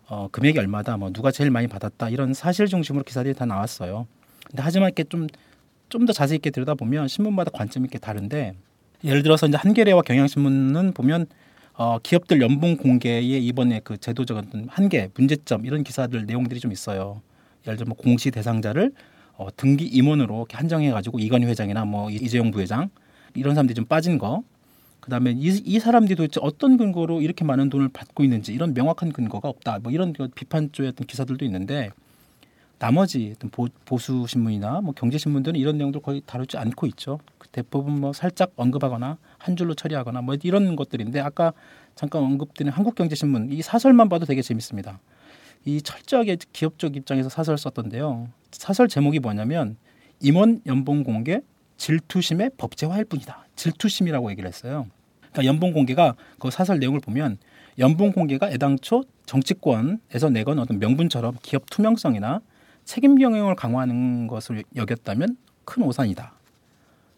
어, 0.08 0.28
금액이 0.32 0.58
얼마다, 0.60 0.98
뭐 0.98 1.12
누가 1.12 1.32
제일 1.32 1.52
많이 1.52 1.68
받았다 1.68 2.10
이런 2.10 2.34
사실 2.34 2.68
중심으로 2.68 3.04
기사들이 3.04 3.34
다 3.34 3.46
나왔어요. 3.46 4.08
근데 4.48 4.62
하지만 4.64 4.88
이렇게 4.90 5.04
좀 5.04 5.28
좀 5.90 6.06
더 6.06 6.14
자세히 6.14 6.36
있게 6.38 6.52
들여다보면 6.52 7.08
신문마다 7.08 7.50
관점이 7.52 7.86
이렇게 7.86 7.98
다른데 7.98 8.54
예를 9.04 9.24
들어서 9.24 9.48
이제 9.48 9.58
한겨레와 9.58 10.02
경향신문은 10.02 10.94
보면 10.94 11.28
어, 11.74 11.98
기업들 12.00 12.42
연봉 12.42 12.76
공개에 12.76 13.22
이번에 13.22 13.80
그 13.84 13.98
제도적 13.98 14.38
어떤 14.38 14.68
한계, 14.70 15.10
문제점 15.16 15.66
이런 15.66 15.84
기사들 15.84 16.26
내용들이 16.26 16.60
좀 16.60 16.72
있어요. 16.74 17.22
예를 17.66 17.78
들어 17.78 17.88
뭐 17.88 17.96
공시 17.96 18.32
대상자를 18.32 18.92
어, 19.38 19.48
등기 19.56 19.86
임원으로 19.86 20.36
이렇게 20.40 20.58
한정해 20.58 20.92
가지고 20.92 21.20
이건희 21.20 21.46
회장이나 21.46 21.86
뭐 21.86 22.10
이재용 22.10 22.52
부회장 22.52 22.90
이런 23.36 23.56
사람들이 23.56 23.76
좀 23.76 23.86
빠진 23.86 24.18
거. 24.18 24.44
그다음에 25.00 25.32
이, 25.32 25.62
이 25.64 25.80
사람들이 25.80 26.18
도대체 26.18 26.42
어떤 26.44 26.76
근거로 26.76 27.22
이렇게 27.22 27.46
많은 27.46 27.70
돈을 27.70 27.88
받고 27.90 28.26
있는지 28.26 28.54
이런 28.54 28.74
명확한 28.74 29.14
근거가 29.14 29.48
없다. 29.48 29.80
뭐 29.82 29.94
이런 29.94 30.14
비판 30.36 30.74
쪽의 30.74 30.90
어떤 30.90 31.08
기사들도 31.08 31.46
있는데 31.46 31.92
나머지 32.80 33.34
어떤 33.36 33.50
보, 33.52 33.68
보수 33.86 34.26
신문이나 34.28 34.80
뭐 34.82 34.94
경제 34.94 35.18
신문들은 35.18 35.60
이런 35.60 35.78
내용들 35.78 36.02
거의 36.02 36.22
다루지 36.26 36.58
않고 36.58 36.88
있죠. 36.88 37.20
그 37.38 37.50
대부분 37.50 38.00
뭐 38.00 38.14
살짝 38.14 38.54
언급하거나 38.56 39.18
한 39.38 39.56
줄로 39.58 39.74
처리하거나 39.74 40.22
뭐 40.22 40.36
이런 40.42 40.78
것들인데 40.78 41.20
아까 41.20 41.54
잠깐 41.96 42.24
언급드린 42.24 42.72
한국경제신문 42.72 43.52
이 43.52 43.62
사설만 43.62 44.08
봐도 44.08 44.26
되게 44.26 44.42
재밌습니다. 44.42 45.00
이 45.66 45.82
철저하게 45.82 46.38
기업적 46.54 46.96
입장에서 46.96 47.28
사설 47.28 47.58
썼던데요. 47.58 48.30
사설 48.52 48.88
제목이 48.88 49.20
뭐냐면 49.20 49.76
임원 50.22 50.62
연봉 50.66 51.04
공개 51.04 51.42
질투심의 51.76 52.52
법제화일 52.58 53.06
뿐이다. 53.06 53.46
질투심이라고 53.58 54.32
얘기를 54.32 54.48
했어요. 54.48 54.88
그러니까 55.32 55.46
연봉 55.46 55.74
공개가 55.74 56.16
그 56.40 56.50
사설 56.50 56.80
내용을 56.80 57.02
보면 57.02 57.38
연봉 57.78 58.14
공개가 58.14 58.50
애당초 58.50 59.04
정치권에서 59.26 60.30
내건 60.32 60.60
어떤 60.60 60.80
명분처럼 60.80 61.36
기업 61.42 61.70
투명성이나 61.70 62.42
책임 62.90 63.20
경영을 63.20 63.54
강화하는 63.54 64.26
것을 64.26 64.64
여겼다면 64.76 65.38
큰 65.64 65.84
오산이다. 65.84 66.34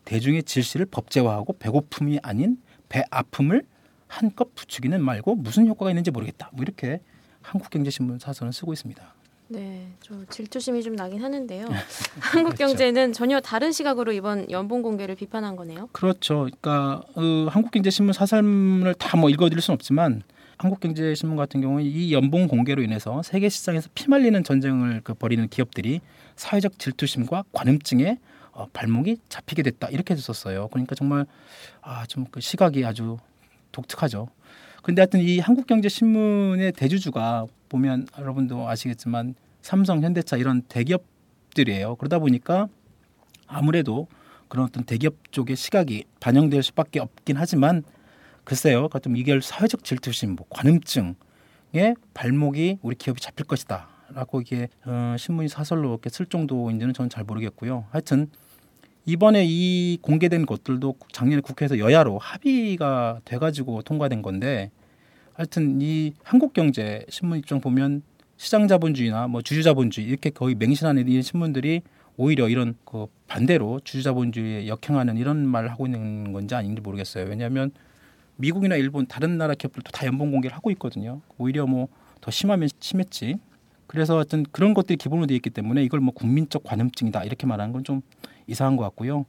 대중의 0.04 0.44
질시를 0.44 0.86
법제화하고 0.86 1.54
배고픔이 1.60 2.20
아닌 2.24 2.58
배 2.90 3.06
아픔을 3.10 3.64
한껏 4.06 4.54
부추기는 4.54 5.02
말고 5.02 5.36
무슨 5.36 5.68
효과가 5.68 5.90
있는지 5.92 6.12
모르겠다. 6.12 6.50
뭐 6.52 6.64
이렇게 6.64 7.00
한국경제신문 7.42 8.20
사설은 8.20 8.52
쓰고 8.52 8.74
있습니다. 8.74 9.02
네, 9.48 9.88
저 10.02 10.26
질투심이 10.26 10.84
좀 10.84 10.98
나긴 10.98 11.24
하는데요. 11.24 11.64
그렇죠. 11.72 12.20
한국경제는 12.20 13.14
전혀 13.14 13.40
다른 13.40 13.72
시각으로 13.72 14.12
이번 14.12 14.52
연봉 14.52 14.82
공개를 14.82 15.16
비판한 15.16 15.56
거네요. 15.56 15.88
그렇죠. 15.94 16.50
그러니까 16.62 17.02
어, 17.16 17.48
한국경제신문 17.50 18.12
사설문을 18.12 18.96
다 18.96 19.18
뭐 19.18 19.30
읽어드릴 19.30 19.62
수는 19.62 19.76
없지만 19.76 20.24
한국경제신문 20.62 21.38
같은 21.38 21.60
경우는 21.62 21.84
이 21.84 22.14
연봉 22.14 22.48
공개로 22.48 22.84
인해서 22.84 23.24
세계 23.24 23.50
시장에서 23.50 23.90
피말리는 23.96 24.44
전쟁을 24.44 25.02
그 25.04 25.16
벌이는 25.16 25.48
기업들이 25.48 26.02
사회적 26.36 26.78
질투심과 26.78 27.46
관음증에 27.52 28.20
어, 28.52 28.68
발목이 28.72 29.18
잡히게 29.28 29.64
됐다 29.64 29.88
이렇게 29.90 30.16
썼어요. 30.16 30.68
그러니까 30.68 30.94
정말 30.94 31.26
아, 31.82 32.06
좀 32.06 32.26
그 32.30 32.42
시각이 32.42 32.86
아주 32.86 33.18
독특하죠. 33.72 34.28
근데 34.84 35.02
하여튼 35.02 35.20
이 35.22 35.40
한국경제신문의 35.40 36.74
대주주가 36.74 37.46
보면 37.70 38.08
여러분도 38.18 38.68
아시겠지만 38.68 39.36
삼성, 39.62 40.02
현대차 40.02 40.38
이런 40.38 40.62
대기업들이에요. 40.64 41.96
그러다 41.96 42.20
보니까 42.20 42.68
아무래도 43.48 44.08
그런 44.48 44.66
어떤 44.66 44.84
대기업 44.84 45.32
쪽의 45.32 45.56
시각이 45.56 46.04
반영될 46.20 46.62
수밖에 46.62 47.00
없긴 47.00 47.38
하지만 47.38 47.84
글쎄요, 48.44 48.78
그러니까 48.78 49.00
좀 49.00 49.16
이게 49.16 49.40
사회적 49.42 49.84
질투심, 49.84 50.36
뭐 50.36 50.46
관음증에 50.50 51.96
발목이 52.14 52.80
우리 52.82 52.96
기업이 52.96 53.22
잡힐 53.22 53.46
것이다 53.46 53.88
라고 54.14 54.42
이게 54.42 54.68
어, 54.86 55.16
신문이 55.18 55.48
사설로 55.48 55.90
이렇게 55.90 56.10
쓸 56.10 56.26
정도인지는 56.26 56.94
저는 56.94 57.10
잘 57.10 57.24
모르겠고요. 57.24 57.86
하여튼 57.92 58.28
이번에 59.06 59.44
이 59.46 59.98
공개된 60.02 60.46
것들도 60.46 60.96
작년에 61.12 61.42
국회에서 61.42 61.80
여야로 61.80 62.20
합의가 62.20 63.22
돼가지고 63.26 63.82
통과된 63.82 64.22
건데 64.22 64.72
하여튼 65.34 65.82
이 65.82 66.14
한국경제 66.24 67.06
신문 67.10 67.40
입장 67.40 67.62
보면 67.62 68.04
시장 68.38 68.68
자본주의나 68.68 69.28
뭐 69.28 69.42
주주 69.42 69.64
자본주의 69.64 70.08
이렇게 70.08 70.30
거의 70.30 70.56
맹신하는 70.56 71.08
이 71.08 71.22
신문들이 71.22 71.82
오히려 72.18 72.50
이런 72.50 72.76
그 72.86 73.08
반대로 73.28 73.80
주주 73.84 74.04
자본주의에 74.04 74.68
역행하는 74.68 75.18
이런 75.18 75.48
말을 75.48 75.72
하고 75.72 75.88
있는 75.88 76.34
건지 76.34 76.54
아닌지 76.54 76.82
모르겠어요. 76.82 77.26
왜냐하면 77.28 77.72
미국이나 78.38 78.76
일본 78.76 79.06
다른 79.08 79.38
나라 79.38 79.54
기업들도 79.54 79.92
다 79.92 80.06
연봉 80.08 80.32
공개를 80.32 80.56
하고 80.56 80.72
있거든요. 80.72 81.22
오히려 81.38 81.66
뭐 81.66 81.88
더 82.22 82.30
심하면 82.32 82.70
심했지. 82.80 83.36
그래서 83.88 84.16
하여튼 84.16 84.46
그런 84.52 84.74
것들이 84.76 84.96
기본으로 84.98 85.26
되어 85.28 85.36
있기 85.36 85.50
때문에 85.50 85.84
이걸 85.84 86.00
뭐 86.00 86.14
국민적 86.14 86.64
관음증이다 86.64 87.24
이렇게 87.24 87.46
말하는 87.48 87.74
건 87.74 87.84
좀 87.84 88.02
이상한 88.48 88.78
것 88.78 88.84
같고요. 88.84 89.26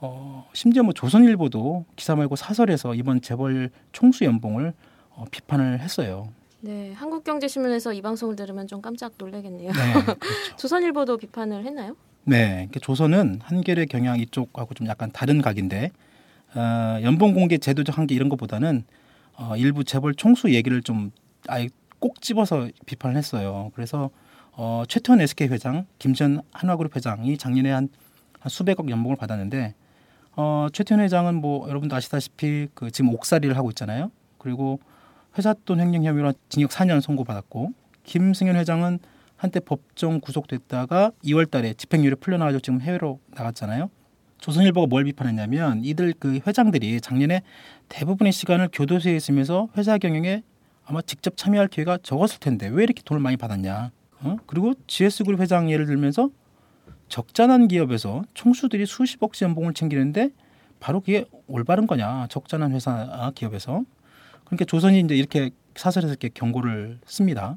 어, 0.00 0.48
심지어 0.52 0.82
뭐 0.82 0.92
조선일보도 0.92 1.84
기사 1.94 2.14
말고 2.16 2.34
사설에서 2.36 2.94
이번 2.94 3.20
재벌 3.20 3.70
총수 3.92 4.24
연봉을 4.24 4.74
어, 5.10 5.24
비판을 5.30 5.80
했어요. 5.80 6.28
네, 6.60 6.92
한국경제신문에서 6.94 7.92
이 7.92 8.02
방송을 8.02 8.34
들으면 8.34 8.66
좀 8.66 8.82
깜짝 8.82 9.12
놀라겠네요. 9.16 9.70
네, 9.72 9.92
그렇죠. 10.04 10.56
조선일보도 10.56 11.16
비판을 11.18 11.64
했나요? 11.64 11.96
네, 12.24 12.68
그 12.72 12.80
조선은 12.80 13.38
한겨레 13.42 13.86
경향 13.86 14.18
이쪽하고 14.18 14.74
좀 14.74 14.88
약간 14.88 15.10
다른 15.12 15.40
각인데 15.40 15.92
어, 16.54 17.00
연봉 17.02 17.34
공개 17.34 17.58
제도적 17.58 17.98
한계 17.98 18.14
이런 18.14 18.28
것보다는 18.28 18.84
어, 19.34 19.56
일부 19.56 19.84
재벌 19.84 20.14
총수 20.14 20.52
얘기를 20.52 20.82
좀 20.82 21.10
아예 21.48 21.68
꼭 21.98 22.22
집어서 22.22 22.68
비판을 22.86 23.16
했어요. 23.16 23.70
그래서 23.74 24.10
어, 24.52 24.84
최태원 24.88 25.20
SK 25.20 25.48
회장, 25.48 25.86
김전 25.98 26.40
한화그룹 26.52 26.96
회장이 26.96 27.36
작년에 27.36 27.70
한, 27.70 27.88
한 28.40 28.50
수백억 28.50 28.88
연봉을 28.88 29.16
받았는데 29.16 29.74
어, 30.36 30.68
최태원 30.72 31.02
회장은 31.02 31.34
뭐 31.34 31.68
여러분도 31.68 31.94
아시다시피 31.96 32.68
그 32.74 32.90
지금 32.90 33.12
옥살이를 33.14 33.56
하고 33.56 33.70
있잖아요. 33.70 34.10
그리고 34.38 34.80
회사 35.38 35.54
돈 35.64 35.80
횡령 35.80 36.04
혐의로 36.04 36.32
징역 36.48 36.70
4년 36.70 37.00
선고받았고 37.00 37.72
김승현 38.04 38.56
회장은 38.56 38.98
한때 39.36 39.60
법정 39.60 40.20
구속됐다가 40.20 41.12
2월달에 41.24 41.76
집행유예 41.76 42.14
풀려나가지고 42.16 42.60
지금 42.60 42.80
해외로 42.80 43.20
나갔잖아요. 43.32 43.90
조선일보가 44.38 44.86
뭘 44.86 45.04
비판했냐면 45.04 45.84
이들 45.84 46.14
그 46.18 46.40
회장들이 46.46 47.00
작년에 47.00 47.42
대부분의 47.88 48.32
시간을 48.32 48.68
교도소에 48.72 49.16
있으면서 49.16 49.68
회사 49.76 49.98
경영에 49.98 50.42
아마 50.84 51.02
직접 51.02 51.36
참여할 51.36 51.68
기회가 51.68 51.98
적었을 52.02 52.38
텐데 52.40 52.68
왜 52.68 52.84
이렇게 52.84 53.02
돈을 53.04 53.20
많이 53.20 53.36
받았냐? 53.36 53.90
어? 54.20 54.36
그리고 54.46 54.74
GS그룹 54.86 55.40
회장 55.40 55.70
예를 55.70 55.86
들면서 55.86 56.30
적자난 57.08 57.68
기업에서 57.68 58.24
총수들이 58.34 58.86
수십억씩 58.86 59.42
연봉을 59.42 59.74
챙기는데 59.74 60.30
바로 60.80 61.00
그게 61.00 61.24
올바른 61.46 61.86
거냐? 61.86 62.26
적자난 62.28 62.72
회사 62.72 63.32
기업에서 63.34 63.82
그러니까 64.44 64.64
조선이 64.64 65.00
이제 65.00 65.16
이렇게 65.16 65.50
사설에서 65.74 66.12
이렇게 66.12 66.28
경고를 66.28 66.98
씁니다. 67.06 67.56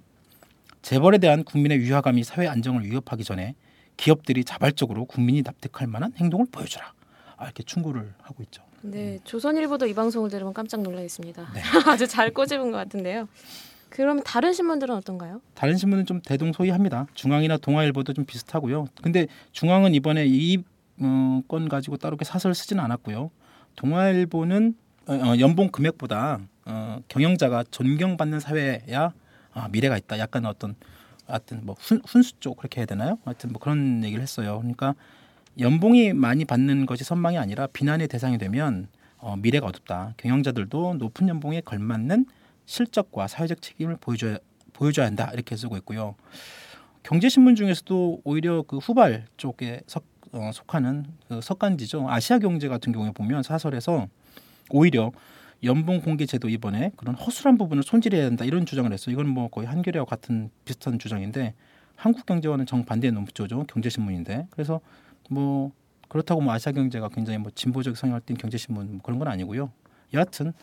재벌에 0.82 1.18
대한 1.18 1.44
국민의 1.44 1.80
위화감이 1.80 2.24
사회 2.24 2.48
안정을 2.48 2.84
위협하기 2.86 3.24
전에 3.24 3.56
기업들이 4.00 4.46
자발적으로 4.46 5.04
국민이 5.04 5.42
납득할 5.42 5.88
만한 5.88 6.14
행동을 6.16 6.46
보여주라. 6.50 6.94
아, 7.36 7.44
이렇게 7.44 7.64
충고를 7.64 8.14
하고 8.22 8.44
있죠. 8.44 8.64
네, 8.82 9.20
조선일보도 9.26 9.88
이 9.88 9.94
방송을 9.94 10.30
들으면 10.30 10.54
깜짝 10.54 10.82
놀라겠습니다. 10.82 11.52
네. 11.54 11.62
아주 11.86 12.08
잘 12.08 12.32
꼬집은 12.32 12.72
것 12.72 12.78
같은데요. 12.78 13.28
그럼 13.90 14.22
다른 14.24 14.54
신문들은 14.54 14.96
어떤가요? 14.96 15.42
다른 15.54 15.76
신문은 15.76 16.06
좀 16.06 16.22
대동소이합니다. 16.22 17.08
중앙이나 17.14 17.58
동아일보도 17.58 18.14
좀 18.14 18.24
비슷하고요. 18.24 18.88
근데 19.02 19.28
중앙은 19.52 19.94
이번에 19.96 20.26
이 20.28 20.64
어, 21.02 21.42
건 21.48 21.68
가지고 21.68 21.98
따로 21.98 22.18
사설을 22.22 22.56
쓰지는 22.56 22.82
않았고요. 22.82 23.32
동아일보는 23.76 24.76
어, 25.08 25.14
어, 25.14 25.40
연봉 25.40 25.70
금액보다 25.70 26.40
어, 26.66 27.02
경영자가 27.10 27.66
존경받는 27.70 28.40
사회야 28.40 29.12
아, 29.54 29.68
미래가 29.70 29.98
있다. 29.98 30.20
약간 30.20 30.46
어떤 30.46 30.76
하여튼 31.30 31.62
뭐 31.64 31.76
훈, 31.80 32.02
훈수 32.06 32.40
쪽 32.40 32.58
그렇게 32.58 32.82
해야 32.82 32.86
되나요? 32.86 33.18
하여튼 33.24 33.52
뭐 33.52 33.60
그런 33.60 34.04
얘기를 34.04 34.22
했어요. 34.22 34.58
그러니까 34.60 34.96
연봉이 35.60 36.14
많이 36.14 36.46
받는 36.46 36.86
것이 36.86 37.04
선망이 37.04 37.38
아니라 37.38 37.68
비난의 37.68 38.08
대상이 38.08 38.38
되면 38.38 38.88
어, 39.18 39.36
미래가 39.36 39.68
어둡다. 39.68 40.14
경영자들도 40.18 40.96
높은 40.96 41.28
연봉에 41.28 41.62
걸맞는 41.62 42.26
실적과 42.66 43.28
사회적 43.28 43.62
책임을 43.62 43.98
보여줘야 44.00 44.38
보여줘야 44.74 45.06
한다. 45.06 45.30
이렇게 45.34 45.56
쓰고 45.56 45.76
있고요. 45.78 46.16
경제신문 47.04 47.56
중에서도 47.56 48.22
오히려 48.24 48.62
그 48.64 48.78
후발 48.78 49.26
쪽에 49.38 49.82
석, 49.88 50.06
어, 50.32 50.52
속하는 50.54 51.06
그 51.28 51.42
석간지죠. 51.42 52.10
아시아 52.10 52.40
경제 52.40 52.68
같은 52.68 52.94
경우에 52.94 53.12
보면 53.12 53.44
사설에서 53.44 54.08
오히려 54.70 55.12
연봉 55.64 56.02
공개 56.02 56.26
제도 56.26 56.50
이번에 56.50 56.92
그런 56.96 57.16
허술한 57.16 57.58
부분을 57.58 57.84
손질해야 57.84 58.24
된다 58.30 58.46
이런 58.46 58.66
주장을 58.66 58.92
했어요. 58.92 59.14
이건 59.14 59.28
뭐 59.28 59.50
거의 59.50 59.68
한겨레와 59.68 60.06
같은 60.06 60.50
비슷한 60.66 61.00
주장인데 61.00 61.54
한국경제와는 61.96 62.66
정반대의 62.66 63.12
논조죠. 63.12 63.66
경제신문인데 63.66 64.48
그래서 64.52 64.80
뭐 65.30 65.72
그렇다고 66.08 66.42
뭐 66.42 66.54
아시아 66.54 66.72
경제가 66.72 67.10
굉장히 67.10 67.38
뭐 67.38 67.52
진보적 67.54 67.98
성향을 67.98 68.22
띈 68.26 68.38
경제신문 68.38 68.92
뭐 68.92 69.00
그런 69.04 69.20
건 69.20 69.28
아니고요. 69.28 69.72
여하튼 70.14 70.54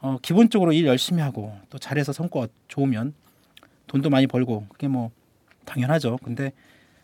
어, 0.00 0.16
기본적으로 0.22 0.72
일 0.72 0.86
열심히 0.86 1.20
하고 1.20 1.54
또 1.68 1.78
잘해서 1.78 2.12
성과 2.12 2.48
좋으면 2.68 3.12
돈도 3.86 4.08
많이 4.08 4.26
벌고 4.26 4.66
그게 4.68 4.88
뭐 4.88 5.10
당연하죠. 5.66 6.18
근데 6.24 6.52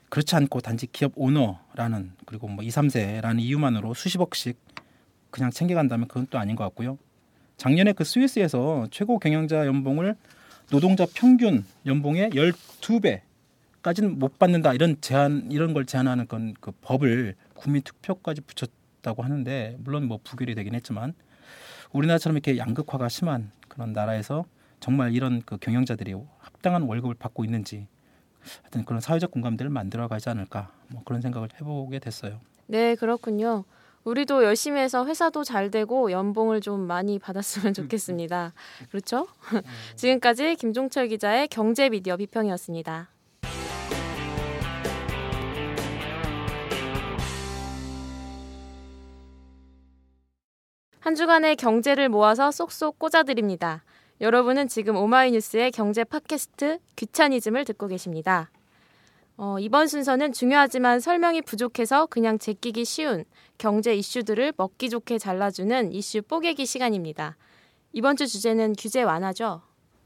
그렇지 0.08 0.34
않고 0.36 0.60
단지 0.60 0.86
기업 0.86 1.12
오너라는 1.14 2.12
그리고 2.24 2.48
뭐 2.48 2.64
2, 2.64 2.68
3세라는 2.68 3.40
이유만으로 3.40 3.92
수십억씩 3.92 4.58
그냥 5.30 5.50
챙겨간다면 5.50 6.08
그건 6.08 6.26
또 6.30 6.38
아닌 6.38 6.56
것 6.56 6.64
같고요. 6.64 6.96
작년에 7.56 7.92
그 7.92 8.04
스위스에서 8.04 8.86
최고 8.90 9.18
경영자 9.18 9.66
연봉을 9.66 10.14
노동자 10.70 11.06
평균 11.14 11.64
연봉의 11.86 12.30
12배까지는 12.30 14.18
못 14.18 14.38
받는다 14.38 14.74
이런 14.74 14.96
제한 15.00 15.48
이런 15.50 15.72
걸 15.72 15.86
제한하는 15.86 16.28
건 16.28 16.54
그 16.60 16.72
법을 16.82 17.34
국민 17.54 17.82
투표까지 17.82 18.42
붙였다고 18.42 19.22
하는데 19.22 19.76
물론 19.80 20.06
뭐 20.06 20.18
부결이 20.22 20.54
되긴 20.54 20.74
했지만 20.74 21.14
우리나라처럼 21.92 22.36
이렇게 22.36 22.58
양극화가 22.58 23.08
심한 23.08 23.50
그런 23.68 23.92
나라에서 23.92 24.44
정말 24.80 25.14
이런 25.14 25.40
그 25.46 25.56
경영자들이 25.56 26.14
합당한 26.38 26.82
월급을 26.82 27.14
받고 27.14 27.44
있는지 27.44 27.86
하여튼 28.62 28.84
그런 28.84 29.00
사회적 29.00 29.30
공감대를 29.30 29.70
만들어 29.70 30.08
가지 30.08 30.28
않을까 30.28 30.70
뭐 30.88 31.02
그런 31.04 31.22
생각을 31.22 31.48
해보게 31.54 32.00
됐어요. 32.00 32.40
네, 32.66 32.94
그렇군요. 32.96 33.64
우리도 34.06 34.44
열심히 34.44 34.80
해서 34.80 35.04
회사도 35.04 35.42
잘 35.42 35.68
되고 35.68 36.12
연봉을 36.12 36.60
좀 36.60 36.86
많이 36.86 37.18
받았으면 37.18 37.74
좋겠습니다. 37.74 38.54
그렇죠? 38.88 39.26
지금까지 39.96 40.54
김종철 40.54 41.08
기자의 41.08 41.48
경제 41.48 41.88
미디어 41.88 42.16
비평이었습니다. 42.16 43.10
한 51.00 51.14
주간의 51.14 51.56
경제를 51.56 52.08
모아서 52.08 52.52
쏙쏙 52.52 53.00
꽂아드립니다. 53.00 53.82
여러분은 54.20 54.68
지금 54.68 54.96
오마이뉴스의 54.96 55.72
경제 55.72 56.04
팟캐스트 56.04 56.78
귀차니즘을 56.94 57.64
듣고 57.64 57.88
계십니다. 57.88 58.50
어, 59.38 59.58
이번 59.58 59.86
순서는 59.86 60.32
중요하지만 60.32 60.98
설명이 60.98 61.42
부족해서 61.42 62.06
그냥 62.06 62.38
제끼기 62.38 62.86
쉬운 62.86 63.24
경제 63.58 63.94
이슈들을 63.94 64.54
먹기 64.56 64.88
좋게 64.88 65.18
잘라주는 65.18 65.92
이슈 65.92 66.22
뽀개기 66.22 66.64
시간입니다. 66.64 67.36
이번 67.92 68.16
주 68.16 68.26
주제는 68.26 68.74
규제 68.78 69.02
완화죠. 69.02 69.60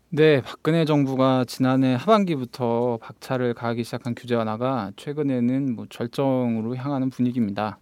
네, 0.08 0.40
박근혜 0.40 0.84
정부가 0.84 1.44
지난해 1.46 1.94
하반기부터 1.94 2.98
박차를 3.00 3.54
가하기 3.54 3.84
시작한 3.84 4.16
규제 4.16 4.34
완화가 4.34 4.90
최근에는 4.96 5.76
뭐 5.76 5.86
절정으로 5.88 6.74
향하는 6.74 7.10
분위기입니다. 7.10 7.78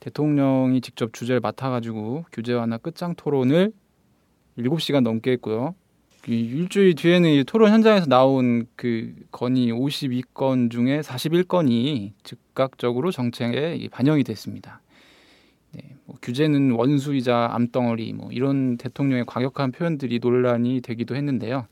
대통령이 0.00 0.80
직접 0.80 1.12
주제를 1.12 1.40
맡아가지고 1.40 2.24
규제 2.32 2.54
완화 2.54 2.78
끝장 2.78 3.14
토론을 3.14 3.72
7시간 4.56 5.02
넘게 5.02 5.32
했고요. 5.32 5.74
일주일 6.32 6.94
뒤에는 6.94 7.30
이 7.30 7.44
토론 7.44 7.70
현장에서 7.70 8.06
나온 8.06 8.66
그 8.76 9.14
건의 9.30 9.72
52건 9.72 10.70
중에 10.70 11.00
41건이 11.00 12.12
즉각적으로 12.22 13.10
정책에 13.10 13.88
반영이 13.90 14.24
됐습니다. 14.24 14.80
네, 15.72 15.96
뭐 16.04 16.16
규제는 16.22 16.72
원수이자 16.72 17.50
암덩어리 17.52 18.12
뭐 18.12 18.30
이런 18.30 18.76
대통령의 18.76 19.24
과격한 19.26 19.72
표현들이 19.72 20.20
논란이 20.20 20.80
되기도 20.80 21.16
했는데요. 21.16 21.66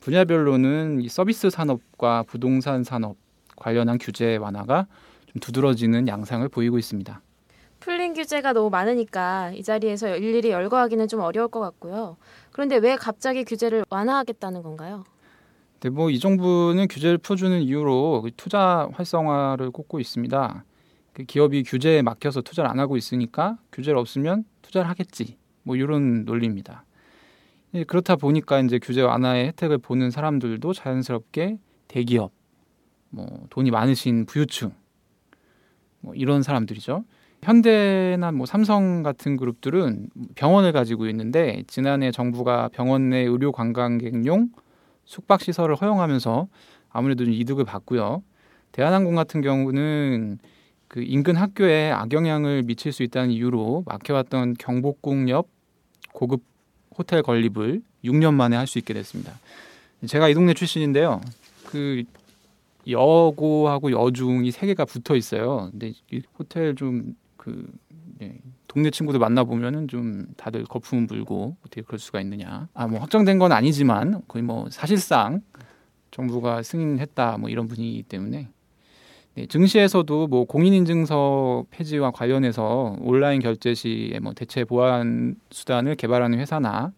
분야별로는 0.00 1.00
이 1.00 1.08
서비스 1.08 1.50
산업과 1.50 2.24
부동산 2.28 2.84
산업 2.84 3.16
관련한 3.56 3.98
규제 3.98 4.36
완화가 4.36 4.86
좀 5.26 5.40
두드러지는 5.40 6.08
양상을 6.08 6.46
보이고 6.48 6.78
있습니다. 6.78 7.20
풀린 7.80 8.14
규제가 8.14 8.54
너무 8.54 8.70
많으니까 8.70 9.52
이 9.52 9.62
자리에서 9.62 10.16
일일이 10.16 10.50
열거하기는 10.50 11.06
좀 11.06 11.20
어려울 11.20 11.48
것 11.48 11.60
같고요. 11.60 12.16
그런데 12.54 12.76
왜 12.76 12.94
갑자기 12.94 13.42
규제를 13.44 13.84
완화하겠다는 13.90 14.62
건가요? 14.62 15.02
네, 15.80 15.90
뭐 15.90 16.08
이 16.08 16.20
정부는 16.20 16.86
규제를 16.88 17.18
풀어주는 17.18 17.60
이유로 17.62 18.22
그 18.22 18.30
투자 18.36 18.88
활성화를 18.92 19.72
꼽고 19.72 19.98
있습니다. 19.98 20.64
그 21.12 21.24
기업이 21.24 21.64
규제에 21.64 22.00
막혀서 22.02 22.42
투자를 22.42 22.70
안 22.70 22.78
하고 22.78 22.96
있으니까 22.96 23.58
규제를 23.72 23.98
없으면 23.98 24.44
투자를 24.62 24.88
하겠지. 24.88 25.36
뭐 25.64 25.74
이런 25.74 26.24
논리입니다. 26.24 26.84
예, 27.74 27.82
그렇다 27.82 28.14
보니까 28.14 28.60
이제 28.60 28.78
규제 28.78 29.02
완화의 29.02 29.48
혜택을 29.48 29.78
보는 29.78 30.12
사람들도 30.12 30.72
자연스럽게 30.72 31.58
대기업, 31.88 32.30
뭐 33.10 33.26
돈이 33.50 33.72
많으신 33.72 34.26
부유층 34.26 34.72
뭐 36.00 36.14
이런 36.14 36.42
사람들이죠. 36.44 37.04
현대나 37.44 38.32
뭐 38.32 38.46
삼성 38.46 39.02
같은 39.02 39.36
그룹들은 39.36 40.08
병원을 40.34 40.72
가지고 40.72 41.06
있는데 41.08 41.62
지난해 41.66 42.10
정부가 42.10 42.68
병원 42.72 43.10
내 43.10 43.18
의료 43.18 43.52
관광객용 43.52 44.48
숙박 45.04 45.42
시설을 45.42 45.76
허용하면서 45.76 46.48
아무래도 46.90 47.24
좀 47.24 47.34
이득을 47.34 47.64
봤고요. 47.64 48.22
대한항공 48.72 49.14
같은 49.14 49.42
경우는 49.42 50.38
그 50.88 51.02
인근 51.02 51.36
학교에 51.36 51.90
악영향을 51.90 52.62
미칠 52.62 52.92
수 52.92 53.02
있다는 53.02 53.30
이유로 53.30 53.84
막혀왔던 53.86 54.54
경복궁 54.58 55.28
옆 55.28 55.48
고급 56.12 56.42
호텔 56.96 57.22
건립을 57.22 57.82
6년 58.04 58.34
만에 58.34 58.56
할 58.56 58.66
수 58.66 58.78
있게 58.78 58.94
됐습니다. 58.94 59.32
제가 60.06 60.28
이 60.28 60.34
동네 60.34 60.54
출신인데요. 60.54 61.20
그 61.66 62.04
여고하고 62.88 63.90
여중이 63.90 64.50
세 64.50 64.66
개가 64.66 64.84
붙어 64.84 65.16
있어요. 65.16 65.68
근데 65.72 65.92
이 66.10 66.22
호텔 66.38 66.74
좀 66.74 67.14
그 67.44 67.70
네, 68.18 68.38
동네 68.68 68.90
친구들 68.90 69.20
만나 69.20 69.44
보면은 69.44 69.86
좀 69.86 70.26
다들 70.38 70.64
거품 70.64 71.06
불고 71.06 71.56
어떻게 71.60 71.82
그럴 71.82 71.98
수가 71.98 72.22
있느냐. 72.22 72.68
아 72.72 72.86
뭐 72.86 73.00
확정된 73.00 73.38
건 73.38 73.52
아니지만 73.52 74.22
거의 74.26 74.42
뭐 74.42 74.66
사실상 74.70 75.42
정부가 76.10 76.62
승인했다 76.62 77.36
뭐 77.36 77.50
이런 77.50 77.68
분위기 77.68 78.02
때문에 78.02 78.48
네, 79.34 79.46
증시에서도 79.46 80.26
뭐 80.28 80.44
공인인증서 80.46 81.66
폐지와 81.70 82.12
관련해서 82.12 82.96
온라인 83.00 83.42
결제 83.42 83.74
시에 83.74 84.20
뭐 84.22 84.32
대체 84.32 84.64
보안 84.64 85.34
수단을 85.50 85.96
개발하는 85.96 86.38
회사나 86.38 86.92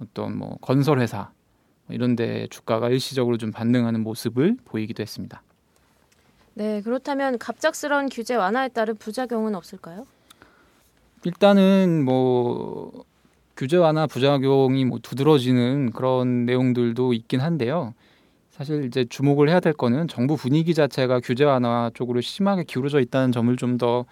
어떤 0.00 0.38
뭐 0.38 0.56
건설 0.62 1.00
회사 1.00 1.32
뭐 1.86 1.94
이런 1.94 2.16
데 2.16 2.46
주가가 2.48 2.88
일시적으로 2.88 3.36
좀 3.36 3.50
반등하는 3.50 4.02
모습을 4.02 4.56
보이기도 4.64 5.02
했습니다. 5.02 5.42
네, 6.54 6.80
그렇다면 6.82 7.38
갑작스러운 7.38 8.08
규제 8.08 8.34
완화에 8.34 8.68
따른 8.68 8.96
부작용은 8.96 9.54
없을까요? 9.54 10.04
일단은 11.24 12.04
뭐 12.04 13.04
규제 13.56 13.76
완화 13.76 14.06
부작용이 14.06 14.84
뭐 14.84 14.98
두드러지는 15.02 15.92
그런 15.92 16.46
내용들도 16.46 17.12
있긴 17.12 17.40
한데요. 17.40 17.94
사실 18.50 18.84
이제 18.84 19.04
주목을 19.04 19.48
해야 19.48 19.60
될 19.60 19.72
거는 19.72 20.08
정부 20.08 20.36
분위기 20.36 20.74
자체가 20.74 21.20
규제 21.20 21.44
완화 21.44 21.90
쪽으로 21.94 22.20
심하게 22.20 22.64
기울어져 22.64 23.00
있다는 23.00 23.32
점을 23.32 23.54
좀 23.56 23.78
더 23.78 24.04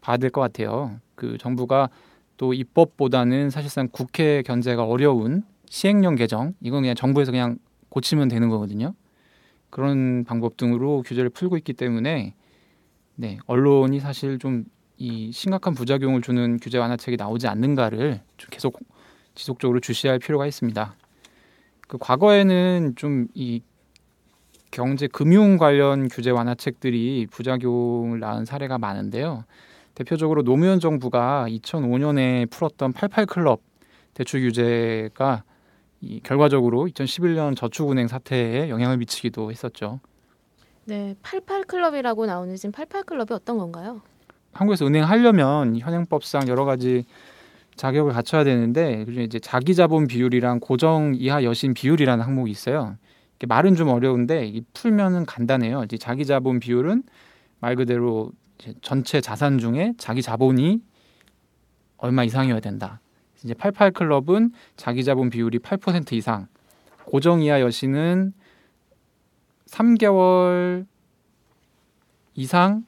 봐야 0.00 0.16
될 0.16 0.30
것 0.30 0.40
같아요. 0.40 1.00
그 1.16 1.36
정부가 1.38 1.90
또 2.36 2.52
입법보다는 2.54 3.50
사실상 3.50 3.88
국회 3.90 4.42
견제가 4.42 4.84
어려운 4.84 5.42
시행령 5.68 6.14
개정 6.14 6.54
이건 6.60 6.82
그냥 6.82 6.94
정부에서 6.94 7.32
그냥 7.32 7.58
고치면 7.88 8.28
되는 8.28 8.48
거거든요. 8.48 8.94
그런 9.70 10.24
방법 10.24 10.56
등으로 10.56 11.02
규제를 11.02 11.30
풀고 11.30 11.56
있기 11.58 11.72
때문에 11.74 12.34
네 13.16 13.38
언론이 13.46 14.00
사실 14.00 14.38
좀 14.38 14.64
이 14.98 15.30
심각한 15.30 15.74
부작용을 15.74 16.22
주는 16.22 16.58
규제 16.60 16.76
완화책이 16.76 17.16
나오지 17.16 17.46
않는가를 17.46 18.20
좀 18.36 18.48
계속 18.50 18.80
지속적으로 19.36 19.78
주시할 19.78 20.18
필요가 20.18 20.46
있습니다. 20.46 20.96
그 21.86 21.98
과거에는 21.98 22.94
좀 22.96 23.28
이 23.34 23.62
경제 24.70 25.06
금융 25.06 25.56
관련 25.56 26.08
규제 26.08 26.30
완화책들이 26.30 27.28
부작용을 27.30 28.20
낳은 28.20 28.44
사례가 28.44 28.76
많은데요. 28.76 29.44
대표적으로 29.94 30.42
노무현 30.42 30.78
정부가 30.78 31.46
2005년에 31.48 32.50
풀었던 32.50 32.92
88 32.92 33.24
클럽 33.24 33.62
대출 34.12 34.42
규제가 34.42 35.44
이 36.00 36.20
결과적으로 36.20 36.86
2011년 36.86 37.56
저축은행 37.56 38.08
사태에 38.08 38.68
영향을 38.68 38.98
미치기도 38.98 39.50
했었죠. 39.50 40.00
네, 40.84 41.14
88클럽이라고 41.22 42.26
나오는 42.26 42.54
지금 42.56 42.72
88클럽이 42.72 43.32
어떤 43.32 43.58
건가요? 43.58 44.00
한국에서 44.52 44.86
은행 44.86 45.04
하려면 45.04 45.76
현행법상 45.76 46.48
여러 46.48 46.64
가지 46.64 47.04
자격을 47.76 48.12
갖춰야 48.12 48.44
되는데 48.44 49.04
그중에 49.04 49.24
이제 49.24 49.38
자기 49.38 49.74
자본 49.74 50.06
비율이랑 50.06 50.60
고정 50.60 51.14
이하 51.14 51.44
여신 51.44 51.74
비율이라는 51.74 52.24
항목이 52.24 52.50
있어요. 52.50 52.96
말은 53.46 53.76
좀 53.76 53.88
어려운데 53.88 54.52
풀면은 54.74 55.26
간단해요. 55.26 55.84
이제 55.84 55.96
자기 55.96 56.26
자본 56.26 56.58
비율은 56.58 57.04
말 57.60 57.76
그대로 57.76 58.32
전체 58.82 59.20
자산 59.20 59.58
중에 59.58 59.94
자기 59.96 60.22
자본이 60.22 60.80
얼마 61.98 62.24
이상이어야 62.24 62.60
된다. 62.60 63.00
이제 63.44 63.54
88 63.54 63.92
클럽은 63.92 64.52
자기 64.76 65.04
자본 65.04 65.30
비율이 65.30 65.58
8% 65.60 66.12
이상, 66.12 66.48
고정 67.04 67.42
이하 67.42 67.60
여신은 67.60 68.32
3개월 69.66 70.86
이상 72.34 72.84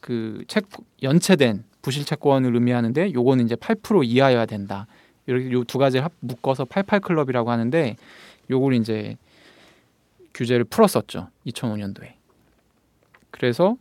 그 0.00 0.44
책 0.48 0.66
연체된 1.02 1.64
부실 1.82 2.04
채권을 2.04 2.54
의미하는데 2.54 3.12
요거는 3.12 3.44
이제 3.46 3.54
8% 3.56 4.04
이하여야 4.04 4.46
된다. 4.46 4.86
이렇게 5.26 5.50
요 5.52 5.64
두 5.64 5.78
가지를 5.78 6.08
묶어서 6.20 6.64
88 6.64 7.00
클럽이라고 7.00 7.50
하는데 7.50 7.96
요걸 8.50 8.74
이제 8.74 9.16
규제를 10.34 10.64
풀었었죠. 10.64 11.28
2005년도에. 11.46 12.12
그래서 13.30 13.76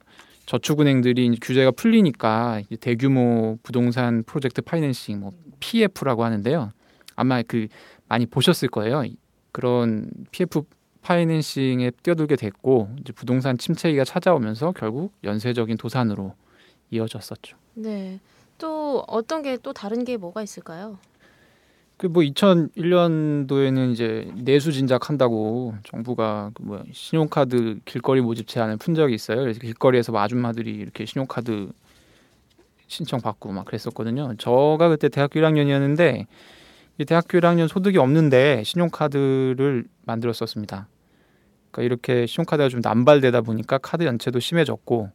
저축은행들이 0.45 1.37
규제가 1.41 1.71
풀리니까 1.71 2.61
대규모 2.79 3.57
부동산 3.63 4.23
프로젝트 4.23 4.61
파이낸싱 4.61 5.19
뭐 5.19 5.31
PF라고 5.59 6.23
하는데요. 6.23 6.71
아마 7.15 7.41
그 7.41 7.67
많이 8.07 8.25
보셨을 8.25 8.67
거예요. 8.69 9.03
그런 9.51 10.09
PF 10.31 10.63
파이낸싱에 11.01 11.91
뛰어들게 12.01 12.35
됐고 12.35 12.89
이제 12.99 13.13
부동산 13.13 13.57
침체기가 13.57 14.03
찾아오면서 14.03 14.71
결국 14.71 15.13
연쇄적인 15.23 15.77
도산으로 15.77 16.33
이어졌었죠. 16.91 17.57
네. 17.75 18.19
또 18.57 19.03
어떤 19.07 19.41
게 19.41 19.57
또 19.57 19.73
다른 19.73 20.03
게 20.05 20.17
뭐가 20.17 20.41
있을까요? 20.41 20.97
그뭐 22.03 22.21
2001년도에는 22.21 23.93
이제 23.93 24.29
내수 24.35 24.73
진작 24.73 25.07
한다고 25.07 25.73
정부가 25.85 26.51
그뭐 26.53 26.83
신용카드 26.91 27.79
길거리 27.85 28.19
모집 28.19 28.45
제한을 28.49 28.75
푼 28.75 28.93
적이 28.93 29.15
있어요. 29.15 29.39
그래서 29.39 29.61
길거리에서 29.61 30.11
뭐 30.11 30.19
아줌마들이 30.19 30.71
이렇게 30.71 31.05
신용카드 31.05 31.71
신청 32.87 33.21
받고 33.21 33.53
막 33.53 33.63
그랬었거든요. 33.63 34.35
저가 34.37 34.89
그때 34.89 35.07
대학교 35.07 35.39
1학년이었는데 35.39 36.25
이 36.97 37.05
대학교 37.05 37.39
1학년 37.39 37.69
소득이 37.69 37.97
없는데 37.97 38.63
신용카드를 38.65 39.85
만들었었습니다. 40.05 40.89
그러니까 41.71 41.85
이렇게 41.85 42.25
신용카드가 42.25 42.67
좀 42.67 42.81
남발되다 42.83 43.39
보니까 43.41 43.77
카드 43.77 44.03
연체도 44.03 44.41
심해졌고 44.41 45.09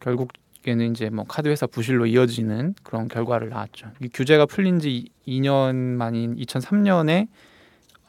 결국 0.00 0.32
에는 0.66 0.90
이제 0.90 1.08
뭐 1.08 1.24
카드 1.26 1.48
회사 1.48 1.66
부실로 1.66 2.06
이어지는 2.06 2.74
그런 2.82 3.08
결과를 3.08 3.48
낳았죠. 3.48 3.90
이 4.02 4.08
규제가 4.08 4.46
풀린 4.46 4.80
지 4.80 5.08
2년 5.26 5.74
만인 5.74 6.36
2003년에 6.36 7.28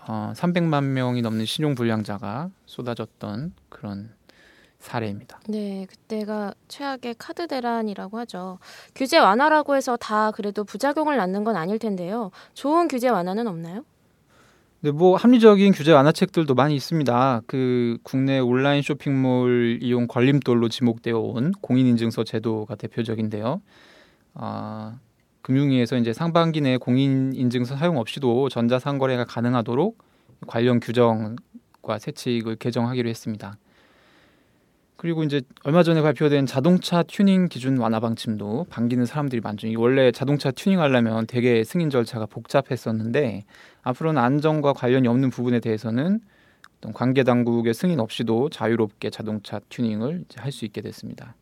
어, 0.08 0.34
300만 0.36 0.84
명이 0.84 1.22
넘는 1.22 1.46
신용 1.46 1.76
불량자가 1.76 2.50
쏟아졌던 2.66 3.54
그런 3.70 4.10
사례입니다. 4.80 5.40
네, 5.48 5.86
그때가 5.90 6.54
최악의 6.68 7.16
카드 7.20 7.48
대란이라고 7.48 8.18
하죠. 8.20 8.60
규제 8.96 9.18
완화라고 9.18 9.76
해서 9.76 9.98
다 9.98 10.32
그래도 10.32 10.64
부작용을 10.64 11.18
낳는 11.18 11.44
건 11.44 11.56
아닐 11.56 11.78
텐데요. 11.80 12.32
좋은 12.54 12.88
규제 12.88 13.10
완화는 13.10 13.48
없나요? 13.48 13.84
네, 14.82 14.92
뭐 14.92 15.18
합리적인 15.18 15.74
규제 15.74 15.92
완화책들도 15.92 16.56
많이 16.56 16.74
있습니다. 16.74 17.42
그 17.48 17.98
국내 18.02 18.40
온라인 18.40 18.82
쇼핑몰 18.82 19.78
이용 19.82 20.08
걸림돌로 20.08 20.70
지목되어 20.70 21.20
온 21.20 21.52
공인인증서 21.60 22.24
제도가 22.24 22.76
대표적인데요. 22.76 23.62
아, 24.36 24.98
금융위에서 25.42 25.98
이제 25.98 26.14
상반기 26.14 26.62
내에 26.62 26.78
공인인증서 26.78 27.76
사용 27.76 27.98
없이도 27.98 28.48
전자상거래가 28.48 29.26
가능하도록 29.26 29.98
관련 30.48 30.80
규정과 30.80 32.00
세칙을 32.00 32.56
개정하기로 32.56 33.10
했습니다. 33.10 33.58
그리고 35.00 35.24
이제 35.24 35.40
얼마 35.64 35.82
전에 35.82 36.02
발표된 36.02 36.46
자동차 36.46 37.04
튜닝 37.04 37.48
기준 37.48 37.78
완화 37.78 38.02
방침도 38.02 38.66
반기는 38.70 39.06
사람들이 39.06 39.40
많죠. 39.40 39.70
원래 39.78 40.12
자동차 40.12 40.52
튜닝 40.52 40.82
하려면 40.82 41.26
되게 41.26 41.64
승인 41.64 41.90
절차가 41.90 42.26
복잡했었는데 42.26 43.46
앞으로는 43.82 44.22
안전과 44.22 44.74
관련이 44.74 45.08
없는 45.08 45.30
부분에 45.30 45.62
대해서는 45.62 46.20
어떤 46.78 46.92
관계 46.92 47.24
당국의 47.24 47.74
승인 47.74 48.02
없이도 48.02 48.50
자유롭게 48.50 49.10
자동차 49.10 49.62
튜닝을 49.70 50.26
할 50.36 50.52
수 50.52 50.66
있게 50.66 50.82
됐습니다. 50.82 51.34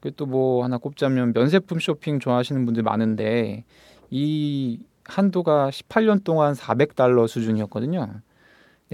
그리고 0.00 0.16
또 0.16 0.26
뭐 0.26 0.64
하나 0.64 0.78
꼽자면 0.78 1.34
면세품 1.34 1.78
쇼핑 1.78 2.20
좋아하시는 2.20 2.64
분들 2.64 2.82
많은데 2.84 3.64
이 4.08 4.78
한도가 5.04 5.68
18년 5.68 6.24
동안 6.24 6.54
400달러 6.54 7.28
수준이었거든요. 7.28 8.22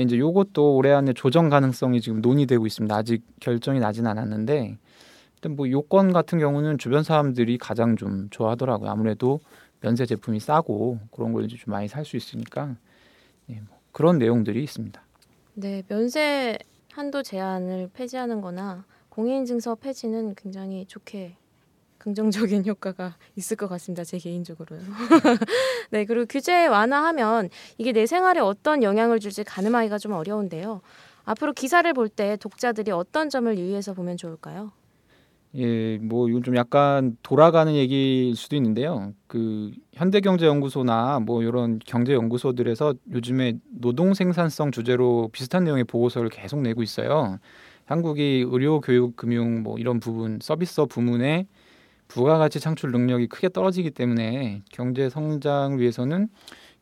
이제 0.02 0.18
요것도 0.18 0.76
올해 0.76 0.92
안에 0.92 1.12
조정 1.12 1.48
가능성이 1.48 2.00
지금 2.00 2.20
논의되고 2.20 2.66
있습니다. 2.66 2.94
아직 2.94 3.22
결정이 3.40 3.80
나진 3.80 4.06
않았는데 4.06 4.78
일단 5.36 5.56
뭐 5.56 5.70
요건 5.70 6.12
같은 6.12 6.38
경우는 6.38 6.78
주변 6.78 7.02
사람들이 7.02 7.58
가장 7.58 7.96
좀 7.96 8.28
좋아하더라고요. 8.30 8.90
아무래도 8.90 9.40
면세 9.80 10.06
제품이 10.06 10.40
싸고 10.40 10.98
그런 11.12 11.32
걸 11.32 11.44
이제 11.44 11.56
좀 11.56 11.72
많이 11.72 11.88
살 11.88 12.04
수 12.04 12.16
있으니까 12.16 12.76
네, 13.46 13.60
뭐 13.68 13.78
그런 13.92 14.18
내용들이 14.18 14.62
있습니다. 14.62 15.00
네, 15.54 15.82
면세 15.88 16.58
한도 16.92 17.22
제한을 17.22 17.90
폐지하는 17.92 18.40
거나 18.40 18.84
공인인증서 19.10 19.76
폐지는 19.76 20.34
굉장히 20.36 20.84
좋게 20.86 21.34
긍정적인 21.98 22.64
효과가 22.66 23.16
있을 23.36 23.56
것 23.56 23.68
같습니다. 23.68 24.04
제 24.04 24.18
개인적으로요. 24.18 24.80
네, 25.90 26.04
그리고 26.04 26.26
규제 26.28 26.66
완화하면 26.66 27.48
이게 27.78 27.92
내 27.92 28.06
생활에 28.06 28.40
어떤 28.40 28.82
영향을 28.82 29.20
줄지 29.20 29.44
가늠하기가 29.44 29.98
좀 29.98 30.12
어려운데요. 30.12 30.80
앞으로 31.24 31.52
기사를 31.52 31.92
볼 31.92 32.08
때 32.08 32.36
독자들이 32.36 32.90
어떤 32.90 33.28
점을 33.30 33.56
유의해서 33.58 33.94
보면 33.94 34.16
좋을까요? 34.16 34.72
예, 35.54 35.96
뭐 35.98 36.28
이건 36.28 36.42
좀 36.42 36.56
약간 36.56 37.16
돌아가는 37.22 37.74
얘기일 37.74 38.36
수도 38.36 38.54
있는데요. 38.56 39.12
그 39.26 39.72
현대경제연구소나 39.94 41.20
뭐 41.20 41.42
이런 41.42 41.78
경제연구소들에서 41.84 42.94
요즘에 43.12 43.54
노동 43.70 44.12
생산성 44.14 44.72
주제로 44.72 45.30
비슷한 45.32 45.64
내용의 45.64 45.84
보고서를 45.84 46.28
계속 46.28 46.60
내고 46.60 46.82
있어요. 46.82 47.38
한국이 47.86 48.44
의료, 48.46 48.80
교육, 48.82 49.16
금융 49.16 49.62
뭐 49.62 49.78
이런 49.78 50.00
부분 50.00 50.38
서비스업 50.42 50.90
부문에 50.90 51.46
부가가치 52.08 52.60
창출 52.60 52.90
능력이 52.90 53.28
크게 53.28 53.50
떨어지기 53.50 53.90
때문에 53.90 54.62
경제 54.72 55.08
성장을 55.08 55.78
위해서는 55.78 56.28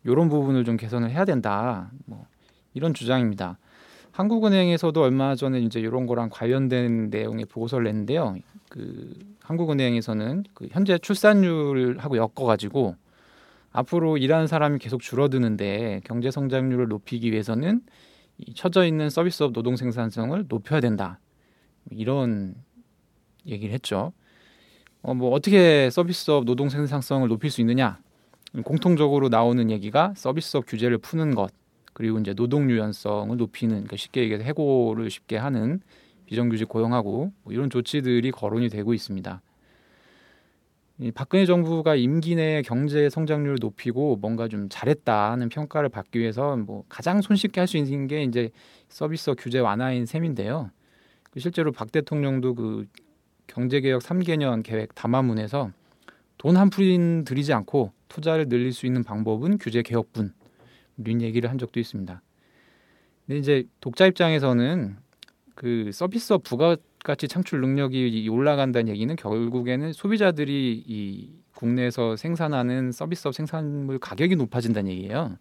이런 0.05 0.29
부분을 0.29 0.65
좀 0.65 0.77
개선을 0.77 1.11
해야 1.11 1.25
된다. 1.25 1.91
뭐 2.07 2.27
이런 2.75 2.95
주장입니다. 2.95 3.59
한국은행에서도 4.13 5.03
얼마 5.03 5.35
전에 5.35 5.61
이제 5.61 5.81
이런 5.81 6.07
거랑 6.07 6.31
관련된 6.31 7.11
내용의 7.11 7.45
보고서를 7.47 7.85
냈는데요. 7.85 8.37
그 8.71 9.13
한국은행에서는 9.41 10.45
그 10.55 10.69
현재 10.71 10.97
출산율하고 10.97 12.17
엮어가지고 12.17 12.97
앞으로 13.73 14.17
일하는 14.17 14.47
사람이 14.47 14.79
계속 14.79 15.03
줄어드는데 15.03 16.01
경제 16.05 16.31
성장률을 16.31 16.89
높이기 16.89 17.31
위해서는 17.31 17.83
이 18.39 18.55
처져 18.55 18.87
있는 18.87 19.11
서비스업 19.11 19.53
노동 19.53 19.77
생산성을 19.77 20.47
높여야 20.49 20.81
된다. 20.81 21.19
이런 21.91 22.55
얘기를 23.47 23.75
했죠. 23.75 24.13
어, 25.07 25.15
뭐 25.15 25.31
어떻게 25.31 25.89
서비스업 25.89 26.47
노동 26.47 26.69
생산성을 26.69 27.29
높일 27.29 27.49
수 27.49 27.61
있느냐? 27.61 28.01
공통적으로 28.65 29.29
나오는 29.29 29.71
얘기가 29.71 30.15
서비스업 30.17 30.65
규제를 30.67 30.99
푸는 30.99 31.37
것, 31.37 31.53
그리고 31.93 32.19
이제 32.19 32.35
노동 32.35 32.69
유연성을 32.69 33.37
높이는 33.37 33.71
그러니까 33.71 33.97
쉽게 33.97 34.23
얘기해서 34.23 34.43
해고를 34.43 35.09
쉽게 35.09 35.37
하는 35.37 35.81
비정규직 36.25 36.69
고용하고 36.69 37.31
뭐 37.45 37.53
이런 37.53 37.71
조치들이 37.71 38.33
거론이 38.33 38.69
되고 38.69 38.93
있습니다. 38.95 39.41
이 40.99 41.13
박근혜 41.13 41.47
정부가 41.47 41.95
임기 41.95 42.35
내 42.35 42.63
경제 42.63 43.09
성장률을 43.09 43.59
높이고 43.61 44.17
뭔가 44.17 44.49
좀 44.49 44.69
잘했다는 44.69 45.51
평가를 45.51 45.89
받기 45.89 46.19
위해서 46.19 46.57
뭐 46.57 46.83
가장 46.89 47.23
손쉽게 47.23 47.61
할 47.61 47.69
수 47.69 47.77
있는 47.77 48.09
게 48.09 48.25
이제 48.25 48.51
서비스업 48.89 49.37
규제 49.39 49.61
완화인 49.61 50.05
셈인데요. 50.05 50.73
그 51.31 51.39
실제로 51.39 51.71
박 51.71 51.93
대통령도 51.93 52.57
그 52.57 52.87
경제개혁 53.47 54.03
3개년 54.03 54.63
계획 54.63 54.95
담화문에서 54.95 55.71
돈 56.39 56.57
한 56.57 56.71
푼 56.71 57.25
들이지 57.25 57.53
않고 57.53 57.93
투자를 58.09 58.49
늘릴 58.49 58.73
수 58.73 58.87
있는 58.87 59.03
방법은 59.05 59.59
규제 59.59 59.83
개혁뿐 59.83 60.33
이런 60.99 61.23
얘기를 61.23 61.51
한 61.51 61.59
적도 61.59 61.81
있습니다. 61.81 62.23
근데 63.27 63.39
이제 63.39 63.65
독자 63.81 64.07
입장에서는 64.07 64.97
그 65.55 65.91
서비스업 65.93 66.43
부가가치 66.45 67.29
창출 67.29 67.61
능력이 67.61 68.29
올라간다는 68.29 68.89
얘기는 68.89 69.15
결국에는 69.17 69.93
소비자들이 69.93 70.85
이 70.87 71.31
국내에서 71.55 72.17
생산하는 72.17 72.93
서비스업 72.93 73.35
생산물 73.35 73.99
가격이 73.99 74.37
높아진다는 74.37 74.91
얘기예요. 74.91 75.37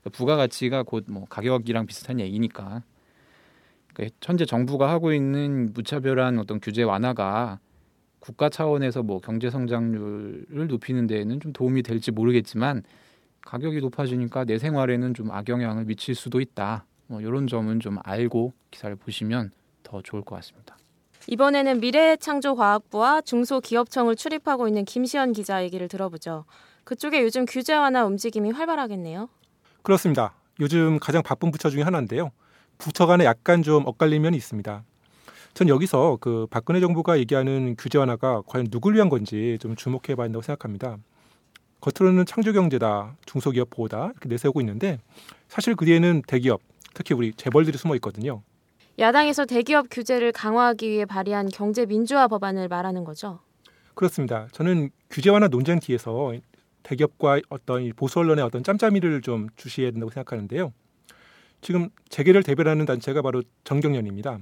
그러니까 0.00 0.10
부가가치가 0.16 0.82
곧 0.82 1.04
뭐 1.08 1.26
가격이랑 1.28 1.86
비슷한 1.86 2.18
얘기니까. 2.20 2.82
그러니까 3.92 4.16
현재 4.22 4.44
정부가 4.44 4.90
하고 4.90 5.12
있는 5.12 5.72
무차별한 5.72 6.38
어떤 6.38 6.60
규제 6.60 6.82
완화가 6.82 7.58
국가 8.20 8.48
차원에서 8.48 9.02
뭐 9.02 9.18
경제 9.20 9.50
성장률을 9.50 10.68
높이는 10.68 11.06
데에는 11.06 11.40
좀 11.40 11.52
도움이 11.52 11.82
될지 11.82 12.10
모르겠지만 12.10 12.82
가격이 13.42 13.80
높아지니까 13.80 14.44
내 14.44 14.58
생활에는 14.58 15.14
좀 15.14 15.30
악영향을 15.30 15.84
미칠 15.84 16.14
수도 16.14 16.40
있다. 16.40 16.86
뭐 17.08 17.20
이런 17.20 17.46
점은 17.46 17.80
좀 17.80 17.98
알고 18.04 18.52
기사를 18.70 18.94
보시면 18.96 19.50
더 19.82 20.00
좋을 20.00 20.22
것 20.22 20.36
같습니다. 20.36 20.76
이번에는 21.26 21.80
미래창조과학부와 21.80 23.20
중소기업청을 23.22 24.16
출입하고 24.16 24.68
있는 24.68 24.84
김시현 24.84 25.32
기자 25.32 25.62
얘기를 25.62 25.88
들어보죠. 25.88 26.44
그쪽에 26.84 27.22
요즘 27.22 27.44
규제 27.44 27.74
완화 27.74 28.04
움직임이 28.04 28.50
활발하겠네요. 28.50 29.28
그렇습니다. 29.82 30.34
요즘 30.60 30.98
가장 30.98 31.22
바쁜 31.22 31.50
부처 31.50 31.70
중에 31.70 31.82
하나인데요. 31.82 32.30
부처 32.78 33.06
간에 33.06 33.24
약간 33.24 33.62
좀 33.62 33.86
엇갈린 33.86 34.22
면이 34.22 34.36
있습니다. 34.36 34.84
전 35.54 35.68
여기서 35.68 36.18
그 36.20 36.46
박근혜 36.50 36.80
정부가 36.80 37.18
얘기하는 37.18 37.76
규제 37.78 37.98
완화가 37.98 38.42
과연 38.46 38.68
누굴 38.70 38.94
위한 38.94 39.08
건지 39.08 39.58
좀 39.60 39.76
주목해 39.76 40.14
봐야 40.16 40.24
한다고 40.24 40.42
생각합니다. 40.42 40.98
겉으로는 41.80 42.26
창조경제다, 42.26 43.16
중소기업 43.26 43.70
보호다 43.70 44.10
이렇게 44.12 44.28
내세우고 44.28 44.60
있는데 44.60 44.98
사실 45.48 45.74
그 45.74 45.84
뒤에는 45.84 46.22
대기업, 46.26 46.60
특히 46.94 47.14
우리 47.14 47.32
재벌들이 47.34 47.76
숨어 47.76 47.94
있거든요. 47.96 48.42
야당에서 48.98 49.46
대기업 49.46 49.86
규제를 49.90 50.32
강화하기 50.32 50.88
위해 50.88 51.04
발의한 51.04 51.48
경제 51.48 51.86
민주화 51.86 52.28
법안을 52.28 52.68
말하는 52.68 53.04
거죠. 53.04 53.40
그렇습니다. 53.94 54.48
저는 54.52 54.90
규제 55.10 55.30
완화 55.30 55.48
논쟁 55.48 55.80
뒤에서 55.80 56.34
대기업과 56.82 57.40
어떤 57.48 57.90
보수 57.94 58.20
언론의 58.20 58.44
어떤 58.44 58.62
짬짬이를 58.62 59.20
좀 59.22 59.48
주시해야 59.56 59.90
된다고 59.90 60.10
생각하는데요. 60.10 60.72
지금 61.62 61.88
재계를 62.08 62.42
대변하는 62.42 62.84
단체가 62.84 63.22
바로 63.22 63.42
정경련입니다. 63.64 64.38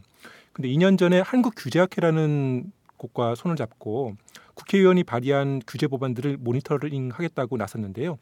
근데 0.52 0.68
2년 0.68 0.98
전에 0.98 1.20
한국규제학회라는 1.20 2.72
곳과 2.96 3.34
손을 3.34 3.56
잡고 3.56 4.16
국회의원이 4.54 5.04
발의한 5.04 5.60
규제 5.66 5.86
법안들을 5.86 6.38
모니터링하겠다고 6.38 7.56
나섰는데요. 7.56 8.18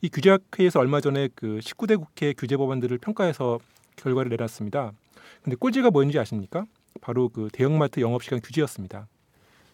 이 0.00 0.08
규제학회에서 0.08 0.78
얼마 0.80 1.00
전에 1.00 1.28
그 1.34 1.58
19대 1.62 1.98
국회 1.98 2.32
규제 2.32 2.56
법안들을 2.56 2.96
평가해서 2.98 3.58
결과를 3.96 4.30
내놨습니다. 4.30 4.92
근데 5.42 5.56
꼴찌가 5.56 5.90
뭐였는지 5.90 6.18
아십니까? 6.18 6.64
바로 7.00 7.28
그 7.28 7.48
대형마트 7.52 8.00
영업시간 8.00 8.40
규제였습니다. 8.40 9.08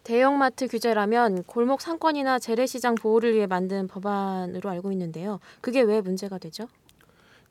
대형마트 0.03 0.69
규제라면 0.69 1.45
골목 1.45 1.81
상권이나 1.81 2.39
재래시장 2.39 2.95
보호를 2.95 3.35
위해 3.35 3.47
만든 3.47 3.87
법안으로 3.89 4.69
알고 4.69 4.93
있는데요. 4.93 5.41
그게 5.61 5.81
왜 5.81 6.01
문제가 6.01 6.39
되죠? 6.39 6.69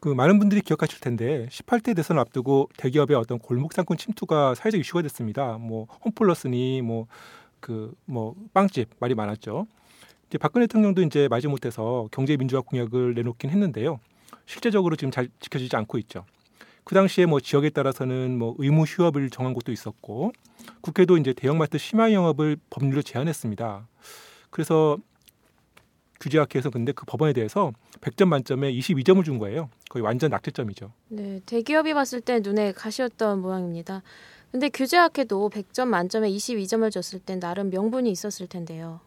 그 0.03 0.09
많은 0.09 0.37
분들이 0.37 0.59
기억하실 0.59 0.99
텐데 0.99 1.47
18대 1.49 1.95
대선 1.95 2.19
앞두고 2.19 2.67
대기업의 2.75 3.15
어떤 3.15 3.39
골목 3.39 3.71
상권 3.71 3.95
침투가 3.95 4.53
사회적 4.53 4.81
이슈가 4.81 5.01
됐습니다. 5.03 5.57
뭐 5.57 5.87
홈플러스니 6.03 6.81
뭐 6.81 7.07
그뭐 7.61 7.93
뭐 8.03 8.35
빵집 8.53 8.89
말이 8.99 9.15
많았죠. 9.15 9.65
이제 10.27 10.37
박근혜 10.37 10.67
대통령도 10.67 11.03
이제 11.03 11.29
마지못해서 11.29 12.09
경제 12.11 12.35
민주화 12.35 12.59
공약을 12.59 13.13
내놓긴 13.13 13.49
했는데요. 13.49 14.01
실제적으로 14.45 14.97
지금 14.97 15.09
잘 15.09 15.29
지켜지지 15.39 15.73
않고 15.77 15.97
있죠. 15.99 16.25
그 16.83 16.95
당시에 16.95 17.25
뭐 17.25 17.39
지역에 17.39 17.69
따라서는 17.69 18.37
뭐 18.37 18.55
의무 18.57 18.83
휴업을 18.83 19.29
정한 19.29 19.53
곳도 19.53 19.71
있었고 19.71 20.33
국회도 20.81 21.15
이제 21.15 21.31
대형마트 21.31 21.77
심야 21.77 22.11
영업을 22.11 22.57
법률로 22.69 23.03
제한했습니다. 23.03 23.87
그래서 24.49 24.97
규제학회에서 26.19 26.69
근데 26.69 26.91
그 26.91 27.06
법안에 27.06 27.34
대해서 27.34 27.71
100점 28.02 28.28
만점에 28.28 28.71
22점을 28.73 29.23
준 29.23 29.39
거예요. 29.39 29.69
거의 29.89 30.04
완전 30.04 30.32
낙제점이죠. 30.32 30.91
네, 31.10 31.41
대기업이 31.45 31.93
봤을 31.93 32.21
때 32.21 32.39
눈에 32.39 32.71
가시였던 32.71 33.41
모양입니다. 33.41 34.02
근데 34.52 34.69
규제학회도 34.69 35.49
100점 35.49 35.88
만점에 35.88 36.30
22점을 36.30 36.89
줬을 36.91 37.19
땐 37.19 37.39
나름 37.39 37.69
명분이 37.69 38.10
있었을 38.12 38.47
텐데요. 38.47 38.99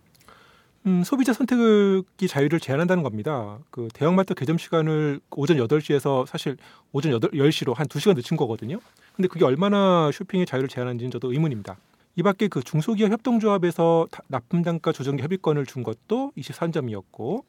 음, 0.86 1.02
소비자 1.02 1.32
선택의 1.32 2.28
자유를 2.28 2.60
제한한다는 2.60 3.02
겁니다. 3.02 3.58
그 3.70 3.88
대형마트 3.92 4.34
개점 4.34 4.56
시간을 4.56 5.20
오전 5.30 5.56
8시에서 5.56 6.26
사실 6.26 6.56
오전 6.92 7.18
8, 7.18 7.30
10시로 7.30 7.74
한 7.74 7.86
2시간 7.86 8.14
늦춘 8.14 8.36
거거든요. 8.36 8.78
근데 9.16 9.26
그게 9.26 9.44
얼마나 9.44 10.10
쇼핑의 10.12 10.46
자유를 10.46 10.68
제한하는지는 10.68 11.10
저도 11.10 11.32
의문입니다. 11.32 11.76
이 12.18 12.22
밖에 12.22 12.48
그 12.48 12.62
중소기업 12.62 13.12
협동조합에서 13.12 14.08
납품 14.28 14.62
단가 14.62 14.90
조정기 14.90 15.22
협의권을 15.22 15.66
준 15.66 15.82
것도 15.82 16.32
23점이었고 16.38 17.44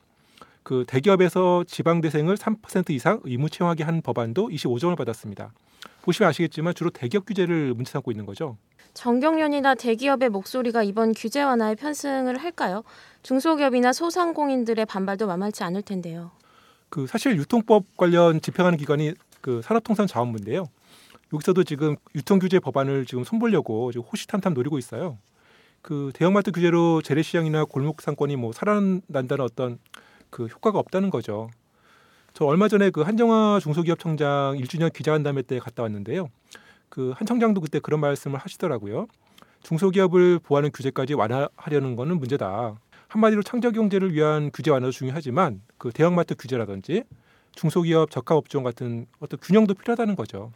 그 0.63 0.83
대기업에서 0.85 1.63
지방 1.65 2.01
대생을 2.01 2.35
3% 2.35 2.89
이상 2.89 3.21
의무 3.23 3.49
채용하게 3.49 3.85
한 3.85 4.01
법안도 4.01 4.49
25점을 4.49 4.93
받았습니다. 4.97 5.53
보시면 6.01 6.29
아시겠지만 6.29 6.73
주로 6.73 6.89
대기업 6.89 7.25
규제를 7.25 7.73
문제 7.73 7.93
삼고 7.93 8.11
있는 8.11 8.25
거죠. 8.25 8.57
정경련이나 8.93 9.75
대기업의 9.75 10.29
목소리가 10.29 10.83
이번 10.83 11.13
규제 11.13 11.41
완화에 11.41 11.75
편승을 11.75 12.37
할까요? 12.37 12.83
중소기업이나 13.23 13.93
소상공인들의 13.93 14.85
반발도 14.85 15.27
만만치 15.27 15.63
않을 15.63 15.81
텐데요. 15.83 16.31
그 16.89 17.07
사실 17.07 17.37
유통법 17.37 17.95
관련 17.95 18.41
집행하는 18.41 18.77
기관이 18.77 19.13
그 19.39 19.61
산업통상자원부인데요. 19.61 20.65
여기서도 21.33 21.63
지금 21.63 21.95
유통 22.15 22.39
규제 22.39 22.59
법안을 22.59 23.05
지금 23.05 23.23
손보려고 23.23 23.91
지금 23.91 24.05
호시탐탐 24.07 24.53
노리고 24.53 24.77
있어요. 24.77 25.17
그 25.81 26.11
대형마트 26.13 26.51
규제로 26.51 27.01
재래시장이나 27.01 27.65
골목 27.65 28.01
상권이 28.01 28.35
뭐 28.35 28.51
살아난다는 28.53 29.41
어떤 29.41 29.79
그 30.29 30.45
효과가 30.45 30.79
없다는 30.79 31.09
거죠. 31.09 31.49
저 32.33 32.45
얼마 32.45 32.67
전에 32.67 32.89
그 32.89 33.01
한정화 33.01 33.59
중소기업 33.61 33.99
청장 33.99 34.55
1주년 34.57 34.91
기자간담회 34.93 35.41
때 35.43 35.59
갔다 35.59 35.83
왔는데요. 35.83 36.29
그 36.89 37.13
한 37.15 37.25
청장도 37.25 37.61
그때 37.61 37.79
그런 37.79 37.99
말씀을 37.99 38.39
하시더라고요. 38.39 39.07
중소기업을 39.63 40.39
보호하는 40.39 40.71
규제까지 40.71 41.13
완화하려는 41.15 41.95
것은 41.95 42.17
문제다. 42.19 42.75
한마디로 43.07 43.43
창조 43.43 43.71
경제를 43.71 44.13
위한 44.13 44.51
규제 44.53 44.71
완화도 44.71 44.91
중요하지만 44.91 45.61
그 45.77 45.91
대형마트 45.91 46.35
규제라든지 46.35 47.03
중소기업 47.55 48.11
적합 48.11 48.37
업종 48.37 48.63
같은 48.63 49.07
어떤 49.19 49.39
균형도 49.39 49.73
필요하다는 49.73 50.15
거죠. 50.15 50.51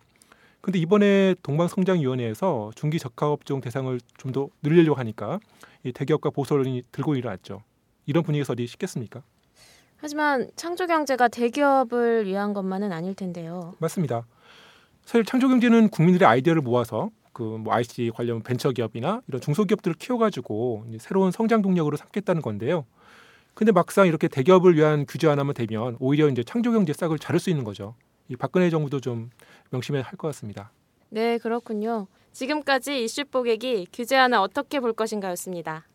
근데 0.62 0.78
이번에 0.80 1.36
동방성장위원회에서 1.44 2.72
중기 2.76 3.00
적합업종 3.00 3.62
대상을 3.62 4.00
좀 4.18 4.32
더 4.32 4.48
늘리려고 4.62 4.98
하니까 5.00 5.40
이 5.84 5.92
대기업과 5.92 6.30
보수 6.30 6.54
언론이 6.54 6.84
들고 6.92 7.16
일어났죠. 7.16 7.64
이런 8.06 8.24
분위기에서 8.24 8.54
어디 8.54 8.66
쉽겠습니까? 8.68 9.24
하지만 9.98 10.50
창조 10.56 10.88
경제가 10.88 11.28
대기업을 11.28 12.26
위한 12.26 12.54
것만은 12.54 12.94
아닐 12.94 13.14
텐데요. 13.14 13.76
맞습니다. 13.80 14.26
사실 15.04 15.26
창조 15.26 15.50
경제는 15.50 15.90
국민들의 15.90 16.28
아이디어를 16.28 16.62
모아서 16.62 17.10
그뭐 17.34 17.74
IC 17.74 18.12
관련 18.16 18.42
벤처 18.42 18.72
기업이나 18.72 19.22
이런 19.28 19.42
중소기업들을 19.42 19.96
키워가지고 19.98 20.86
새로운 21.00 21.32
성장 21.32 21.62
동력으로 21.62 21.98
삼겠다는 21.98 22.42
건데요. 22.42 22.86
근데 23.54 23.72
막상 23.74 24.08
이렇게 24.08 24.28
대기업을 24.30 24.76
위한 24.76 25.06
규제 25.08 25.28
하나만 25.28 25.54
되면 25.56 25.98
오히려 26.00 26.30
이제 26.30 26.44
창조 26.44 26.72
경제 26.72 26.94
싹을 26.94 27.20
자를 27.20 27.40
수 27.40 27.50
있는 27.50 27.64
거죠. 27.66 27.96
이 28.30 28.36
박근혜 28.38 28.70
정부도 28.70 29.02
좀 29.02 29.30
명심해야 29.72 30.04
할 30.04 30.18
것 30.18 30.28
같습니다. 30.30 30.72
네, 31.10 31.38
그렇군요. 31.38 32.08
지금까지 32.32 33.04
이슈 33.04 33.26
뽀개기 33.26 33.88
규제 33.92 34.16
하나 34.16 34.42
어떻게 34.42 34.80
볼 34.80 34.94
것인가였습니다. 34.94 35.86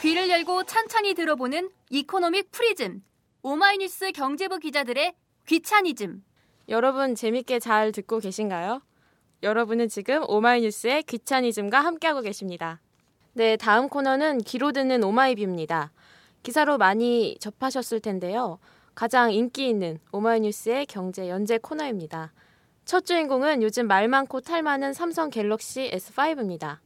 귀를 0.00 0.30
열고 0.30 0.64
찬찬히 0.64 1.14
들어보는 1.14 1.70
economic 1.90 2.50
프리즘. 2.52 3.02
오마이뉴스 3.42 4.12
경제부 4.12 4.58
기자들의 4.58 5.14
귀차니즘. 5.46 6.22
여러분 6.68 7.14
재밌게 7.14 7.58
잘 7.58 7.92
듣고 7.92 8.18
계신가요? 8.20 8.82
여러분은 9.42 9.88
지금 9.88 10.24
오마이뉴스의 10.28 11.04
귀차니즘과 11.04 11.80
함께하고 11.80 12.22
계십니다. 12.22 12.80
네, 13.34 13.56
다음 13.56 13.88
코너는 13.88 14.38
귀로 14.38 14.72
듣는 14.72 15.04
오마이뷰입니다. 15.04 15.92
기사로 16.42 16.76
많이 16.76 17.36
접하셨을 17.38 18.00
텐데요. 18.00 18.58
가장 18.96 19.32
인기 19.32 19.68
있는 19.68 20.00
오마이뉴스의 20.10 20.86
경제 20.86 21.28
연재 21.28 21.58
코너입니다. 21.58 22.32
첫 22.84 23.04
주인공은 23.04 23.62
요즘 23.62 23.86
말 23.86 24.08
많고 24.08 24.40
탈 24.40 24.62
많은 24.62 24.92
삼성 24.92 25.30
갤럭시 25.30 25.88
S5입니다. 25.92 26.78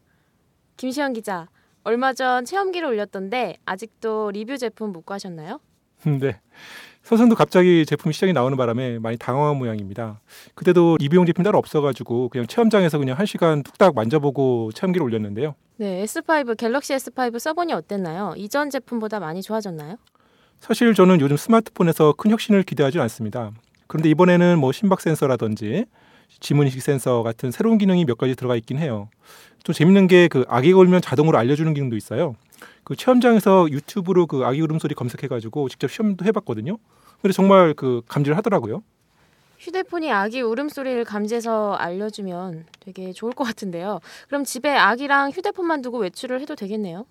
김시현 0.76 1.14
기자, 1.14 1.48
얼마 1.84 2.12
전 2.12 2.44
체험기를 2.44 2.86
올렸던데 2.86 3.56
아직도 3.64 4.30
리뷰 4.32 4.58
제품 4.58 4.92
못 4.92 5.06
가셨나요? 5.06 5.58
네. 6.04 6.38
선생도 7.02 7.34
갑자기 7.34 7.84
제품 7.84 8.12
시장이 8.12 8.32
나오는 8.32 8.56
바람에 8.56 8.98
많이 8.98 9.16
당황한 9.16 9.56
모양입니다. 9.56 10.20
그때도 10.54 10.98
리뷰용 11.00 11.26
제품 11.26 11.42
따로 11.42 11.58
없어가지고 11.58 12.28
그냥 12.28 12.46
체험장에서 12.46 12.98
그냥 12.98 13.18
한 13.18 13.26
시간 13.26 13.62
뚝딱 13.62 13.94
만져보고 13.94 14.70
체험기를 14.72 15.04
올렸는데요. 15.04 15.54
네, 15.76 16.04
S5 16.04 16.56
갤럭시 16.56 16.94
S5 16.94 17.38
써보니 17.38 17.72
어땠나요? 17.72 18.34
이전 18.36 18.70
제품보다 18.70 19.18
많이 19.18 19.42
좋아졌나요? 19.42 19.96
사실 20.60 20.94
저는 20.94 21.20
요즘 21.20 21.36
스마트폰에서 21.36 22.14
큰 22.16 22.30
혁신을 22.30 22.62
기대하지 22.62 23.00
않습니다. 23.00 23.50
그런데 23.88 24.08
이번에는 24.10 24.58
뭐 24.58 24.70
심박 24.70 25.00
센서라든지 25.00 25.86
지문 26.38 26.66
인식 26.66 26.80
센서 26.82 27.24
같은 27.24 27.50
새로운 27.50 27.78
기능이 27.78 28.04
몇 28.04 28.16
가지 28.16 28.36
들어가 28.36 28.54
있긴 28.54 28.78
해요. 28.78 29.08
좀 29.64 29.74
재밌는 29.74 30.06
게그 30.06 30.44
아기가 30.48 30.78
울면 30.78 31.02
자동으로 31.02 31.36
알려주는 31.36 31.74
기능도 31.74 31.96
있어요. 31.96 32.36
그 32.84 32.96
체험장에서 32.96 33.70
유튜브로 33.70 34.26
그 34.26 34.44
아기 34.44 34.60
울음소리 34.60 34.94
검색해가지고 34.94 35.68
직접 35.68 35.90
시험도 35.90 36.24
해봤거든요. 36.24 36.78
근데 37.20 37.32
정말 37.32 37.74
그 37.74 38.02
감지를 38.08 38.36
하더라고요. 38.36 38.82
휴대폰이 39.58 40.10
아기 40.10 40.40
울음소리를 40.40 41.04
감지해서 41.04 41.74
알려주면 41.74 42.66
되게 42.80 43.12
좋을 43.12 43.32
것 43.32 43.44
같은데요. 43.44 44.00
그럼 44.26 44.42
집에 44.44 44.70
아기랑 44.70 45.30
휴대폰만 45.30 45.82
두고 45.82 45.98
외출을 45.98 46.40
해도 46.40 46.56
되겠네요. 46.56 47.06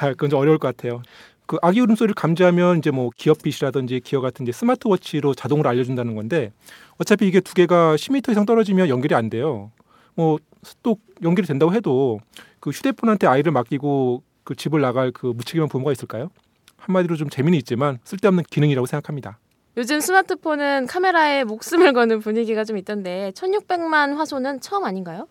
아, 0.00 0.08
그건 0.10 0.28
좀 0.28 0.40
어려울 0.40 0.58
것 0.58 0.76
같아요. 0.76 1.02
그 1.46 1.56
아기 1.62 1.80
울음소리를 1.80 2.14
감지하면 2.14 2.78
이제 2.78 2.90
뭐 2.90 3.10
기어빛이라든지 3.16 4.00
기어 4.00 4.20
같은 4.20 4.44
이제 4.44 4.52
스마트워치로 4.52 5.34
자동으로 5.34 5.68
알려준다는 5.70 6.14
건데 6.14 6.52
어차피 6.98 7.26
이게 7.26 7.40
두 7.40 7.54
개가 7.54 7.96
10m 7.96 8.32
이상 8.32 8.44
떨어지면 8.44 8.88
연결이 8.88 9.14
안 9.14 9.30
돼요. 9.30 9.70
뭐 10.14 10.38
또 10.82 10.96
연결이 11.22 11.46
된다고 11.46 11.72
해도 11.72 12.20
그 12.60 12.70
휴대폰한테 12.70 13.26
아이를 13.26 13.52
맡기고 13.52 14.22
그 14.44 14.54
집을 14.54 14.80
나갈 14.80 15.10
그 15.10 15.26
무책임한 15.26 15.68
부모가 15.68 15.92
있을까요? 15.92 16.30
한마디로 16.76 17.16
좀 17.16 17.28
재미는 17.30 17.58
있지만 17.58 17.98
쓸데없는 18.04 18.44
기능이라고 18.50 18.86
생각합니다. 18.86 19.38
요즘 19.76 20.00
스마트폰은 20.00 20.86
카메라에 20.86 21.44
목숨을 21.44 21.92
거는 21.92 22.20
분위기가 22.20 22.62
좀 22.64 22.76
있던데 22.78 23.32
1600만 23.34 24.14
화소는 24.14 24.60
처음 24.60 24.84
아닌가요? 24.84 25.26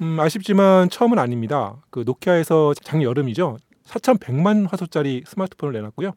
음, 0.00 0.18
아쉽지만 0.20 0.90
처음은 0.90 1.18
아닙니다. 1.18 1.76
그 1.90 2.04
노키아에서 2.06 2.74
작년 2.82 3.08
여름이죠. 3.08 3.58
4,100만 3.86 4.68
화소짜리 4.70 5.24
스마트폰을 5.26 5.72
내놨고요. 5.72 6.12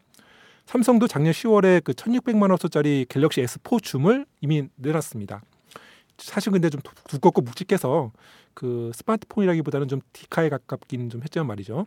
삼성도 0.65 1.07
작년 1.07 1.31
10월에 1.31 1.83
그 1.83 1.93
1,600만 1.93 2.49
화소짜리 2.49 3.05
갤럭시 3.07 3.41
S4 3.41 3.81
줌을 3.81 4.25
이미 4.41 4.67
내놨습니다. 4.75 5.41
사실 6.17 6.51
근데 6.51 6.69
좀 6.69 6.81
두껍고 7.07 7.41
묵직해서 7.41 8.11
그 8.53 8.91
스마트폰이라기보다는 8.93 9.87
좀 9.87 10.01
디카에 10.13 10.49
가깝긴 10.49 11.09
좀 11.09 11.21
했지만 11.21 11.47
말이죠. 11.47 11.85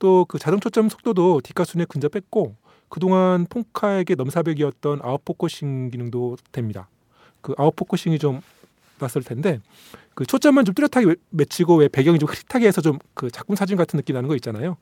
또 0.00 0.24
그 0.28 0.38
자동 0.40 0.58
초점 0.58 0.88
속도도 0.88 1.40
디카 1.44 1.64
수준에 1.64 1.84
근접했고 1.84 2.56
그동안 2.88 3.46
폰카에게 3.46 4.16
넘사벽이었던 4.16 5.00
outfocusing 5.02 5.90
기능도 5.92 6.36
됩니다. 6.50 6.88
그 7.40 7.54
outfocusing이 7.56 8.18
좀 8.18 8.40
낯설 8.98 9.22
텐데 9.22 9.60
그 10.14 10.26
초점만 10.26 10.64
좀 10.64 10.74
뚜렷하게 10.74 11.14
맺히고 11.30 11.76
왜 11.76 11.88
배경이 11.88 12.18
좀 12.18 12.28
흐릿하게 12.28 12.66
해서 12.66 12.80
좀 12.80 12.98
그 13.14 13.30
작품 13.30 13.54
사진 13.54 13.76
같은 13.76 13.96
느낌 13.98 14.14
나는 14.14 14.28
거 14.28 14.34
있잖아요. 14.36 14.76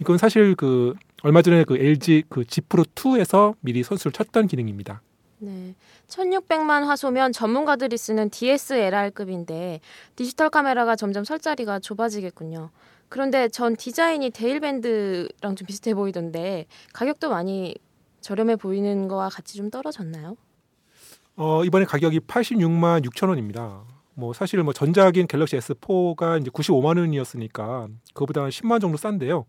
이건 0.00 0.16
사실 0.18 0.54
그 0.54 0.94
얼마 1.22 1.42
전에 1.42 1.64
그 1.64 1.76
LG 1.76 2.24
그 2.28 2.44
G 2.44 2.60
프로 2.62 2.84
2에서 2.84 3.54
미리 3.60 3.82
선수를 3.82 4.12
쳤던 4.12 4.46
기능입니다. 4.48 5.02
네. 5.38 5.74
1600만 6.08 6.84
화소면 6.84 7.32
전문가들이 7.32 7.96
쓰는 7.98 8.30
DSLR급인데 8.30 9.80
디지털 10.16 10.50
카메라가 10.50 10.94
점점 10.96 11.24
설 11.24 11.38
자리가 11.40 11.80
좁아지겠군요. 11.80 12.70
그런데 13.12 13.46
전 13.48 13.76
디자인이 13.76 14.30
데일밴드랑 14.30 15.54
좀 15.54 15.66
비슷해 15.66 15.92
보이던데 15.92 16.64
가격도 16.94 17.28
많이 17.28 17.74
저렴해 18.22 18.56
보이는 18.56 19.06
거와 19.06 19.28
같이 19.28 19.58
좀 19.58 19.68
떨어졌나요? 19.68 20.34
어, 21.36 21.62
이번에 21.62 21.84
가격이 21.84 22.20
86만 22.20 23.04
6천 23.04 23.28
원입니다. 23.28 23.84
뭐 24.14 24.32
사실 24.32 24.62
뭐 24.62 24.72
전작인 24.72 25.26
갤럭시 25.26 25.58
S4가 25.58 26.40
이제 26.40 26.48
95만 26.50 26.98
원이었으니까 26.98 27.88
그거보다 28.14 28.44
한 28.44 28.48
10만 28.48 28.70
원 28.72 28.80
정도 28.80 28.96
싼데요. 28.96 29.44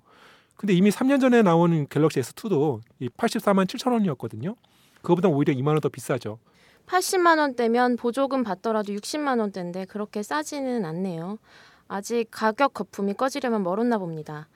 근데 0.57 0.73
이미 0.73 0.89
3년 0.89 1.21
전에 1.21 1.41
나온 1.41 1.87
갤럭시 1.87 2.19
S2도 2.19 2.81
이 2.99 3.07
84만 3.07 3.65
7천 3.65 3.93
원이었거든요. 3.93 4.57
그거보다 5.01 5.29
오히려 5.29 5.53
2만 5.53 5.67
원 5.67 5.79
더 5.79 5.87
비싸죠. 5.87 6.37
80만 6.87 7.37
원대면 7.39 7.95
보조금 7.95 8.43
받더라도 8.43 8.91
60만 8.91 9.39
원대인데 9.39 9.85
그렇게 9.85 10.21
싸지는 10.21 10.83
않네요. 10.83 11.37
아직 11.93 12.25
가격 12.31 12.73
거품이 12.73 13.13
꺼지려면 13.13 13.61
멀었나 13.61 13.99
봅니다. 13.99 14.49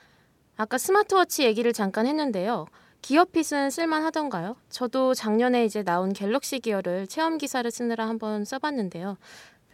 아까 0.55 0.79
스마트워치 0.79 1.43
얘기를 1.43 1.71
잠깐 1.71 2.07
했는데요. 2.07 2.65
기어핏은 3.03 3.69
쓸만하던가요? 3.69 4.55
저도 4.71 5.13
작년에 5.13 5.63
이제 5.63 5.83
나온 5.83 6.13
갤럭시 6.13 6.59
기어를 6.59 7.05
체험 7.05 7.37
기사를 7.37 7.69
쓰느라 7.69 8.07
한번 8.09 8.43
써봤는데요. 8.43 9.17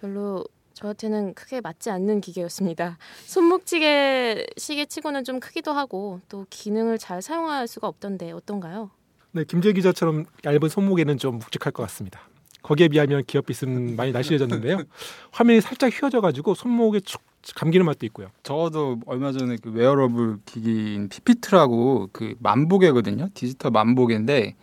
별로 0.01 0.43
저한테는 0.73 1.35
크게 1.35 1.61
맞지 1.61 1.89
않는 1.89 2.19
기계였습니다. 2.19 2.97
손목시계 3.27 4.45
시계치고는 4.57 5.23
좀 5.23 5.39
크기도 5.39 5.71
하고 5.71 6.19
또 6.27 6.45
기능을 6.49 6.97
잘 6.97 7.21
사용할 7.21 7.69
수가 7.69 7.87
없던데 7.87 8.33
어떤가요? 8.33 8.91
네, 9.31 9.45
김재 9.45 9.71
기자처럼 9.71 10.25
얇은 10.43 10.67
손목에는 10.67 11.17
좀 11.17 11.39
묵직할 11.39 11.71
것 11.71 11.83
같습니다. 11.83 12.27
거기에 12.61 12.89
비하면 12.89 13.23
기어핏은 13.23 13.95
많이 13.95 14.11
날씬해졌는데요. 14.11 14.79
화면이 15.31 15.61
살짝 15.61 15.93
휘어져 15.93 16.19
가지고 16.19 16.55
손목에 16.55 16.99
축 16.99 17.21
감기는 17.55 17.85
맛도 17.85 18.05
있고요. 18.05 18.29
저도 18.43 19.01
얼마 19.05 19.31
전에 19.31 19.57
그 19.61 19.71
웨어러블 19.71 20.37
기기인 20.45 21.09
핏비트라고 21.09 22.09
그 22.13 22.35
만보개거든요. 22.39 23.29
디지털 23.33 23.71
만보개인데 23.71 24.55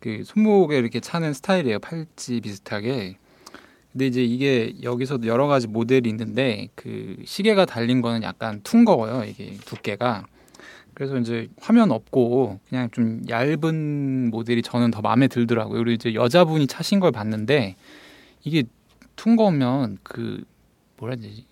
그 0.00 0.22
손목에 0.24 0.78
이렇게 0.78 1.00
차는 1.00 1.34
스타일이에요. 1.34 1.78
팔찌 1.80 2.40
비슷하게. 2.40 3.18
근데 3.92 4.06
이제 4.06 4.24
이게 4.24 4.74
여기서도 4.82 5.26
여러 5.26 5.46
가지 5.46 5.68
모델이 5.68 6.08
있는데 6.10 6.68
그 6.74 7.16
시계가 7.24 7.66
달린 7.66 8.00
거는 8.00 8.22
약간 8.22 8.60
퉁거워요. 8.62 9.24
이게 9.24 9.56
두께가. 9.64 10.26
그래서 10.94 11.18
이제 11.18 11.48
화면 11.60 11.90
없고 11.90 12.60
그냥 12.68 12.88
좀 12.90 13.22
얇은 13.28 14.30
모델이 14.30 14.62
저는 14.62 14.90
더 14.90 15.00
마음에 15.00 15.28
들더라고요. 15.28 15.78
그리고 15.78 15.90
이제 15.92 16.14
여자분이 16.14 16.66
차신 16.66 17.00
걸 17.00 17.12
봤는데 17.12 17.76
이게 18.44 18.64
퉁거우면 19.16 19.98
그 20.02 20.44
뭐라 20.96 21.14
해야 21.16 21.22
되지? 21.28 21.44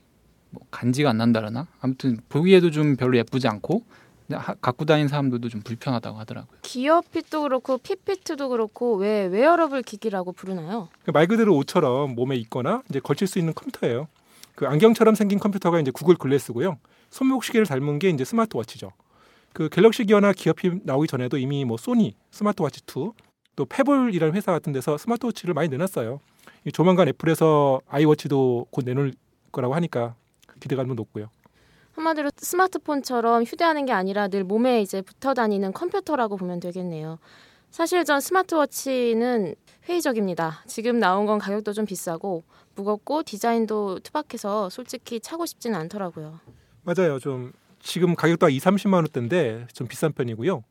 뭐 0.52 0.62
간지가 0.70 1.10
안 1.10 1.18
난다라나 1.18 1.66
아무튼 1.80 2.18
보기에도 2.28 2.70
좀 2.70 2.96
별로 2.96 3.16
예쁘지 3.16 3.48
않고 3.48 3.82
하, 4.30 4.54
갖고 4.54 4.84
다니는 4.84 5.08
사람들도 5.08 5.48
좀 5.48 5.60
불편하다고 5.62 6.18
하더라고요. 6.18 6.58
기어핏도 6.62 7.42
그렇고 7.42 7.78
핏비트도 7.78 8.48
그렇고 8.48 8.96
왜 8.96 9.26
웨어러블 9.26 9.82
기기라고 9.82 10.32
부르나요? 10.32 10.88
말 11.12 11.26
그대로 11.26 11.56
옷처럼 11.56 12.14
몸에 12.14 12.36
입거나 12.36 12.82
이제 12.88 13.00
걸칠 13.00 13.26
수 13.26 13.38
있는 13.38 13.52
컴퓨터예요. 13.54 14.08
그 14.54 14.66
안경처럼 14.66 15.14
생긴 15.14 15.38
컴퓨터가 15.38 15.80
이제 15.80 15.90
구글 15.90 16.16
글래스고요. 16.16 16.78
손목 17.10 17.44
시계를 17.44 17.66
닮은 17.66 17.98
게 17.98 18.10
이제 18.10 18.24
스마트워치죠. 18.24 18.92
그 19.52 19.68
갤럭시 19.68 20.04
기어나 20.04 20.32
기어핏 20.32 20.82
나오기 20.84 21.08
전에도 21.08 21.36
이미 21.36 21.64
뭐 21.64 21.76
소니 21.76 22.14
스마트워치 22.30 22.82
2, 22.86 23.10
또 23.54 23.64
페블이라는 23.66 24.34
회사 24.34 24.50
같은 24.52 24.72
데서 24.72 24.96
스마트워치를 24.96 25.52
많이 25.52 25.68
내놨어요. 25.68 26.20
조만간 26.72 27.08
애플에서 27.08 27.80
아이워치도 27.88 28.68
곧 28.70 28.84
내놓을 28.84 29.12
거라고 29.50 29.74
하니까 29.74 30.14
기대감도 30.62 30.94
높고요. 30.94 31.28
한마디로 31.92 32.30
스마트폰처럼 32.36 33.42
휴대하는 33.42 33.84
게 33.84 33.92
아니라 33.92 34.28
늘 34.28 34.44
몸에 34.44 34.80
이제 34.80 35.02
붙어 35.02 35.34
다니는 35.34 35.72
컴퓨터라고 35.72 36.36
보면 36.36 36.60
되겠네요. 36.60 37.18
사실 37.70 38.04
전 38.04 38.20
스마트워치는 38.20 39.54
회의적입니다. 39.88 40.62
지금 40.66 40.98
나온 40.98 41.26
건 41.26 41.38
가격도 41.38 41.72
좀 41.72 41.84
비싸고 41.84 42.44
무겁고 42.74 43.22
디자인도 43.22 43.98
투박해서 44.00 44.70
솔직히 44.70 45.20
차고 45.20 45.44
싶지는 45.46 45.78
않더라고요. 45.80 46.38
맞아요. 46.82 47.18
좀 47.18 47.52
지금 47.80 48.14
가격도 48.14 48.46
한 48.46 48.52
2, 48.52 48.58
30만 48.58 48.94
원대인데 48.94 49.66
좀 49.72 49.86
비싼 49.88 50.12
편이고요. 50.12 50.64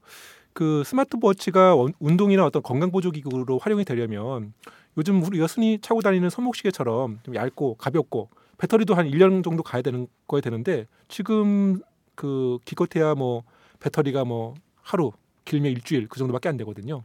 그 0.54 0.84
스마트워치가 0.86 1.76
운동이나 2.00 2.46
어떤 2.46 2.62
건강 2.62 2.92
보조 2.92 3.12
기구로 3.12 3.60
활용이 3.60 3.86
되려면 3.86 4.54
요즘 4.98 5.24
우리가 5.24 5.46
흔히 5.46 5.80
차고 5.80 6.02
다니는 6.02 6.30
손목시계처럼 6.30 7.20
좀 7.24 7.36
얇고 7.36 7.76
가볍고 7.76 8.30
배터리도 8.62 8.94
한 8.94 9.10
1년 9.10 9.44
정도 9.44 9.64
가야 9.64 9.82
되는 9.82 10.06
거에 10.28 10.40
되는데 10.40 10.86
지금 11.08 11.82
그 12.14 12.60
기껏해야 12.64 13.16
뭐 13.16 13.42
배터리가 13.80 14.24
뭐 14.24 14.54
하루 14.84 15.12
길면 15.46 15.72
일주일 15.72 16.08
그 16.08 16.20
정도밖에 16.20 16.48
안 16.48 16.58
되거든요. 16.58 17.04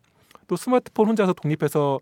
또 0.48 0.56
스마트폰 0.56 1.08
혼자서 1.08 1.32
독립해서 1.32 1.98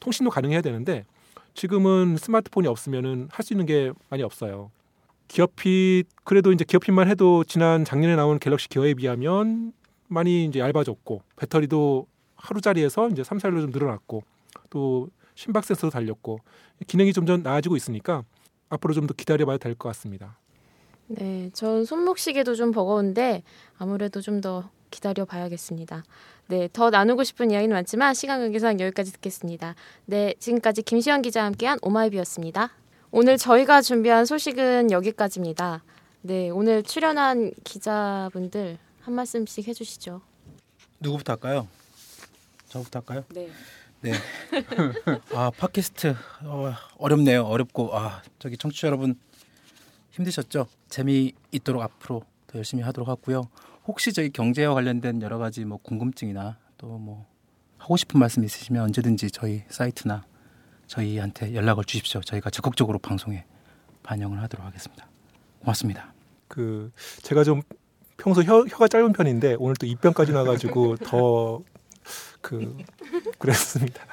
통신도 0.00 0.30
가능해야 0.30 0.62
되는데 0.62 1.04
지금은 1.52 2.16
스마트폰이 2.16 2.66
없으면은 2.66 3.28
할 3.30 3.44
수 3.44 3.52
있는 3.52 3.66
게 3.66 3.92
많이 4.08 4.22
없어요. 4.22 4.70
기어핏 5.28 6.06
그래도 6.24 6.50
이제 6.52 6.64
기어핏만 6.64 7.06
해도 7.10 7.44
지난 7.44 7.84
작년에 7.84 8.16
나온 8.16 8.38
갤럭시 8.38 8.70
기어에 8.70 8.94
비하면 8.94 9.74
많이 10.08 10.46
이제 10.46 10.60
얇아졌고 10.60 11.20
배터리도 11.36 12.06
하루짜리에서 12.36 13.10
이제 13.10 13.22
3, 13.22 13.36
4일로 13.36 13.60
좀 13.60 13.70
늘어났고 13.70 14.22
또 14.70 15.08
심박 15.34 15.62
센서도 15.64 15.90
달렸고 15.90 16.38
기능이 16.86 17.12
점점 17.12 17.42
나아지고 17.42 17.76
있으니까 17.76 18.24
앞으로 18.74 18.94
좀 18.94 19.06
더 19.06 19.14
기다려봐야 19.14 19.58
될 19.58 19.74
것 19.74 19.88
같습니다. 19.90 20.38
네, 21.06 21.50
전 21.52 21.84
손목시계도 21.84 22.54
좀 22.54 22.70
버거운데 22.72 23.42
아무래도 23.78 24.20
좀 24.20 24.40
더 24.40 24.68
기다려 24.90 25.24
봐야겠습니다. 25.24 26.04
네, 26.48 26.68
더 26.72 26.88
나누고 26.90 27.24
싶은 27.24 27.50
이야기는 27.50 27.74
많지만 27.74 28.14
시간 28.14 28.40
관계상 28.40 28.78
여기까지 28.80 29.12
듣겠습니다. 29.12 29.74
네, 30.06 30.34
지금까지 30.38 30.82
김시현 30.82 31.20
기자와 31.22 31.46
함께한 31.46 31.78
오마이비였습니다. 31.82 32.70
오늘 33.10 33.36
저희가 33.36 33.82
준비한 33.82 34.24
소식은 34.24 34.90
여기까지입니다. 34.92 35.82
네, 36.22 36.50
오늘 36.50 36.82
출연한 36.82 37.52
기자분들 37.64 38.78
한 39.00 39.14
말씀씩 39.14 39.66
해주시죠. 39.68 40.20
누구부터 41.00 41.32
할까요? 41.34 41.66
저부터 42.68 43.00
할까요? 43.00 43.24
네. 43.30 43.48
네. 44.04 44.12
아 45.34 45.50
팟캐스트 45.56 46.14
어, 46.44 46.74
어렵네요. 46.98 47.44
어렵고 47.44 47.96
아 47.96 48.20
저기 48.38 48.58
청취자 48.58 48.88
여러분 48.88 49.18
힘드셨죠? 50.10 50.66
재미 50.90 51.32
있도록 51.52 51.80
앞으로 51.82 52.22
더 52.46 52.58
열심히 52.58 52.82
하도록 52.82 53.08
하고요. 53.08 53.48
혹시 53.86 54.12
저희 54.12 54.28
경제와 54.28 54.74
관련된 54.74 55.22
여러 55.22 55.38
가지 55.38 55.64
뭐 55.64 55.78
궁금증이나 55.78 56.58
또 56.76 56.98
뭐 56.98 57.26
하고 57.78 57.96
싶은 57.98 58.18
말씀 58.18 58.44
있으시면 58.44 58.82
언제든지 58.84 59.30
저희 59.30 59.62
사이트나 59.68 60.24
저희한테 60.86 61.54
연락을 61.54 61.84
주십시오. 61.84 62.20
저희가 62.22 62.48
적극적으로 62.50 62.98
방송에 62.98 63.44
반영을 64.02 64.40
하도록 64.42 64.64
하겠습니다. 64.66 65.06
고맙습니다. 65.60 66.12
그 66.48 66.90
제가 67.22 67.44
좀 67.44 67.62
평소 68.16 68.42
혀, 68.42 68.64
혀가 68.66 68.88
짧은 68.88 69.12
편인데 69.12 69.56
오늘 69.58 69.76
또 69.76 69.86
입병까지 69.86 70.32
나가지고 70.32 70.96
더 70.98 71.60
그 72.40 72.76
그랬습니다. 73.38 74.04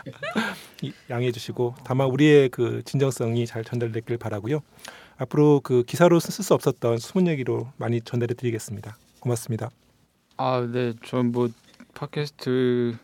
양해해 1.09 1.31
주시고 1.31 1.75
다만 1.83 2.07
우리의 2.07 2.49
그 2.49 2.81
진정성이 2.85 3.45
잘 3.45 3.63
전달됐길 3.63 4.17
바라고요. 4.17 4.61
앞으로 5.17 5.61
그 5.63 5.83
기사로 5.83 6.19
쓸 6.19 6.43
수 6.43 6.53
없었던 6.53 6.97
숨은 6.97 7.27
얘기로 7.27 7.67
많이 7.77 8.01
전달해 8.01 8.33
드리겠습니다. 8.33 8.97
고맙습니다. 9.19 9.69
아, 10.37 10.67
네. 10.71 10.93
전뭐 11.05 11.49
팟캐스트 11.93 12.97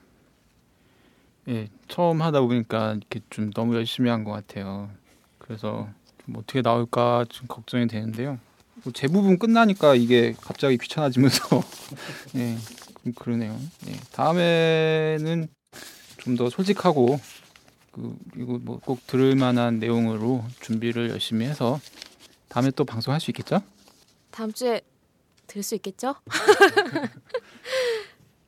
예, 1.50 1.70
처음 1.88 2.22
하다 2.22 2.42
보니까 2.42 2.94
이렇게 2.94 3.22
좀 3.30 3.52
너무 3.52 3.76
열심히 3.76 4.10
한 4.10 4.24
것 4.24 4.32
같아요. 4.32 4.90
그래서 5.38 5.88
좀 6.26 6.36
어떻게 6.38 6.62
나올까 6.62 7.26
좀 7.30 7.48
걱정이 7.48 7.88
되는데요. 7.88 8.40
뭐 8.84 8.92
대부분 8.94 9.40
끝나니까 9.40 9.96
이게 9.96 10.34
갑자기 10.42 10.78
귀찮아지면서 10.78 11.64
예, 12.36 12.58
그러네요. 13.14 13.58
예, 13.88 13.94
다음에는 14.14 15.48
좀 16.20 16.36
더 16.36 16.50
솔직하고 16.50 17.20
그, 17.92 18.18
그리고 18.34 18.58
뭐 18.60 18.80
꼭 18.84 19.06
들을 19.08 19.36
만한 19.36 19.80
내용으로 19.80 20.44
준비를 20.62 21.10
열심히 21.10 21.46
해서 21.46 21.80
다음에 22.50 22.72
또 22.72 22.84
방송할 22.86 23.20
수 23.22 23.32
있겠죠? 23.32 23.62
다음 24.32 24.52
주에 24.52 24.82
들을 25.48 25.64
수 25.64 25.76
있겠죠? 25.76 26.16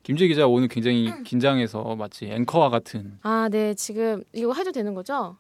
김재 0.03 0.28
기자 0.28 0.47
오늘 0.47 0.68
굉장히 0.68 1.12
긴장해서 1.24 1.95
마치 1.95 2.26
앵커와 2.26 2.70
같은. 2.70 3.18
아, 3.22 3.47
네. 3.51 3.74
지금 3.76 4.24
이거 4.34 4.53
해도 4.53 4.72
되는 4.72 4.93
거죠? 4.93 5.38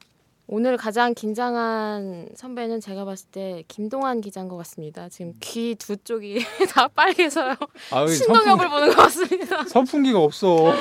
오늘 0.51 0.77
가장 0.77 1.13
긴장한 1.13 2.29
선배는 2.33 2.79
제가 2.79 3.05
봤을 3.05 3.27
때 3.29 3.63
김동환 3.67 4.19
기자인 4.19 4.47
것 4.47 4.57
같습니다. 4.57 5.07
지금 5.07 5.33
귀 5.41 5.75
두 5.75 5.95
쪽이 5.95 6.43
다 6.73 6.87
빨개서요. 6.87 7.53
아, 7.91 8.07
신동엽을 8.07 8.47
선풍... 8.47 8.69
보는 8.69 8.87
것 8.89 8.95
같습니다. 8.95 9.63
선풍기가 9.65 10.17
없어. 10.19 10.73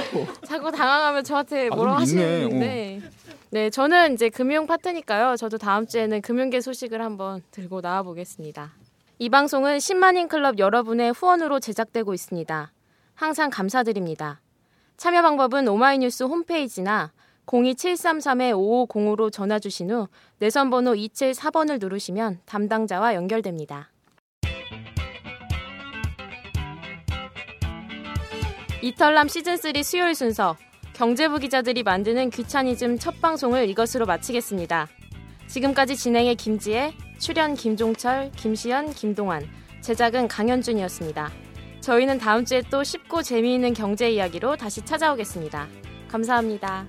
자꾸 0.47 0.71
당황하면 0.73 1.23
저한테 1.23 1.69
아, 1.71 1.75
뭐라고 1.75 1.99
하시는데. 1.99 3.03
어. 3.05 3.11
네, 3.51 3.69
저는 3.69 4.15
이제 4.15 4.31
금융 4.31 4.67
파트니까요. 4.67 5.37
저도 5.37 5.59
다음 5.59 5.87
주에는 5.87 6.23
금융계 6.23 6.63
소식을 6.63 7.03
한번 7.03 7.43
들고 7.51 7.83
나와 7.83 8.03
보겠습니다. 8.03 8.73
이 9.19 9.29
방송은 9.29 9.77
10만인 9.77 10.29
클럽 10.29 10.59
여러분의 10.59 11.13
후원으로 11.13 11.61
제작되고 11.61 12.15
있습니다. 12.15 12.73
항상 13.15 13.51
감사드립니다. 13.51 14.41
참여 14.97 15.21
방법은 15.21 15.69
오마이뉴스 15.69 16.23
홈페이지나 16.23 17.13
02733-5505로 17.49 19.33
전화 19.33 19.59
주신 19.59 19.91
후 19.91 20.09
내선 20.39 20.71
번호 20.71 20.93
274번을 20.93 21.81
누르시면 21.81 22.41
담당자와 22.45 23.15
연결됩니다. 23.15 23.91
이털남 28.83 29.27
시즌3 29.27 29.83
수요일 29.83 30.15
순서 30.15 30.57
경제부 30.93 31.39
기자들이 31.39 31.83
만드는 31.83 32.31
귀차니즘 32.31 32.99
첫 32.99 33.21
방송을 33.21 33.69
이것으로 33.71 34.07
마치겠습니다. 34.07 34.89
지금까지 35.49 35.97
진행의 35.97 36.37
김지혜, 36.37 36.93
출연 37.19 37.55
김종철, 37.55 38.31
김시연, 38.37 38.93
김동환, 38.93 39.45
제작은 39.81 40.29
강현준이었습니다. 40.29 41.31
저희는 41.81 42.19
다음 42.19 42.45
주에 42.45 42.63
또 42.71 42.85
쉽고 42.85 43.23
재미있는 43.23 43.75
경제 43.75 44.11
이야기로 44.11 44.57
다시 44.57 44.85
찾아오겠습니다. 44.85 45.67
감사합니다. 46.09 46.87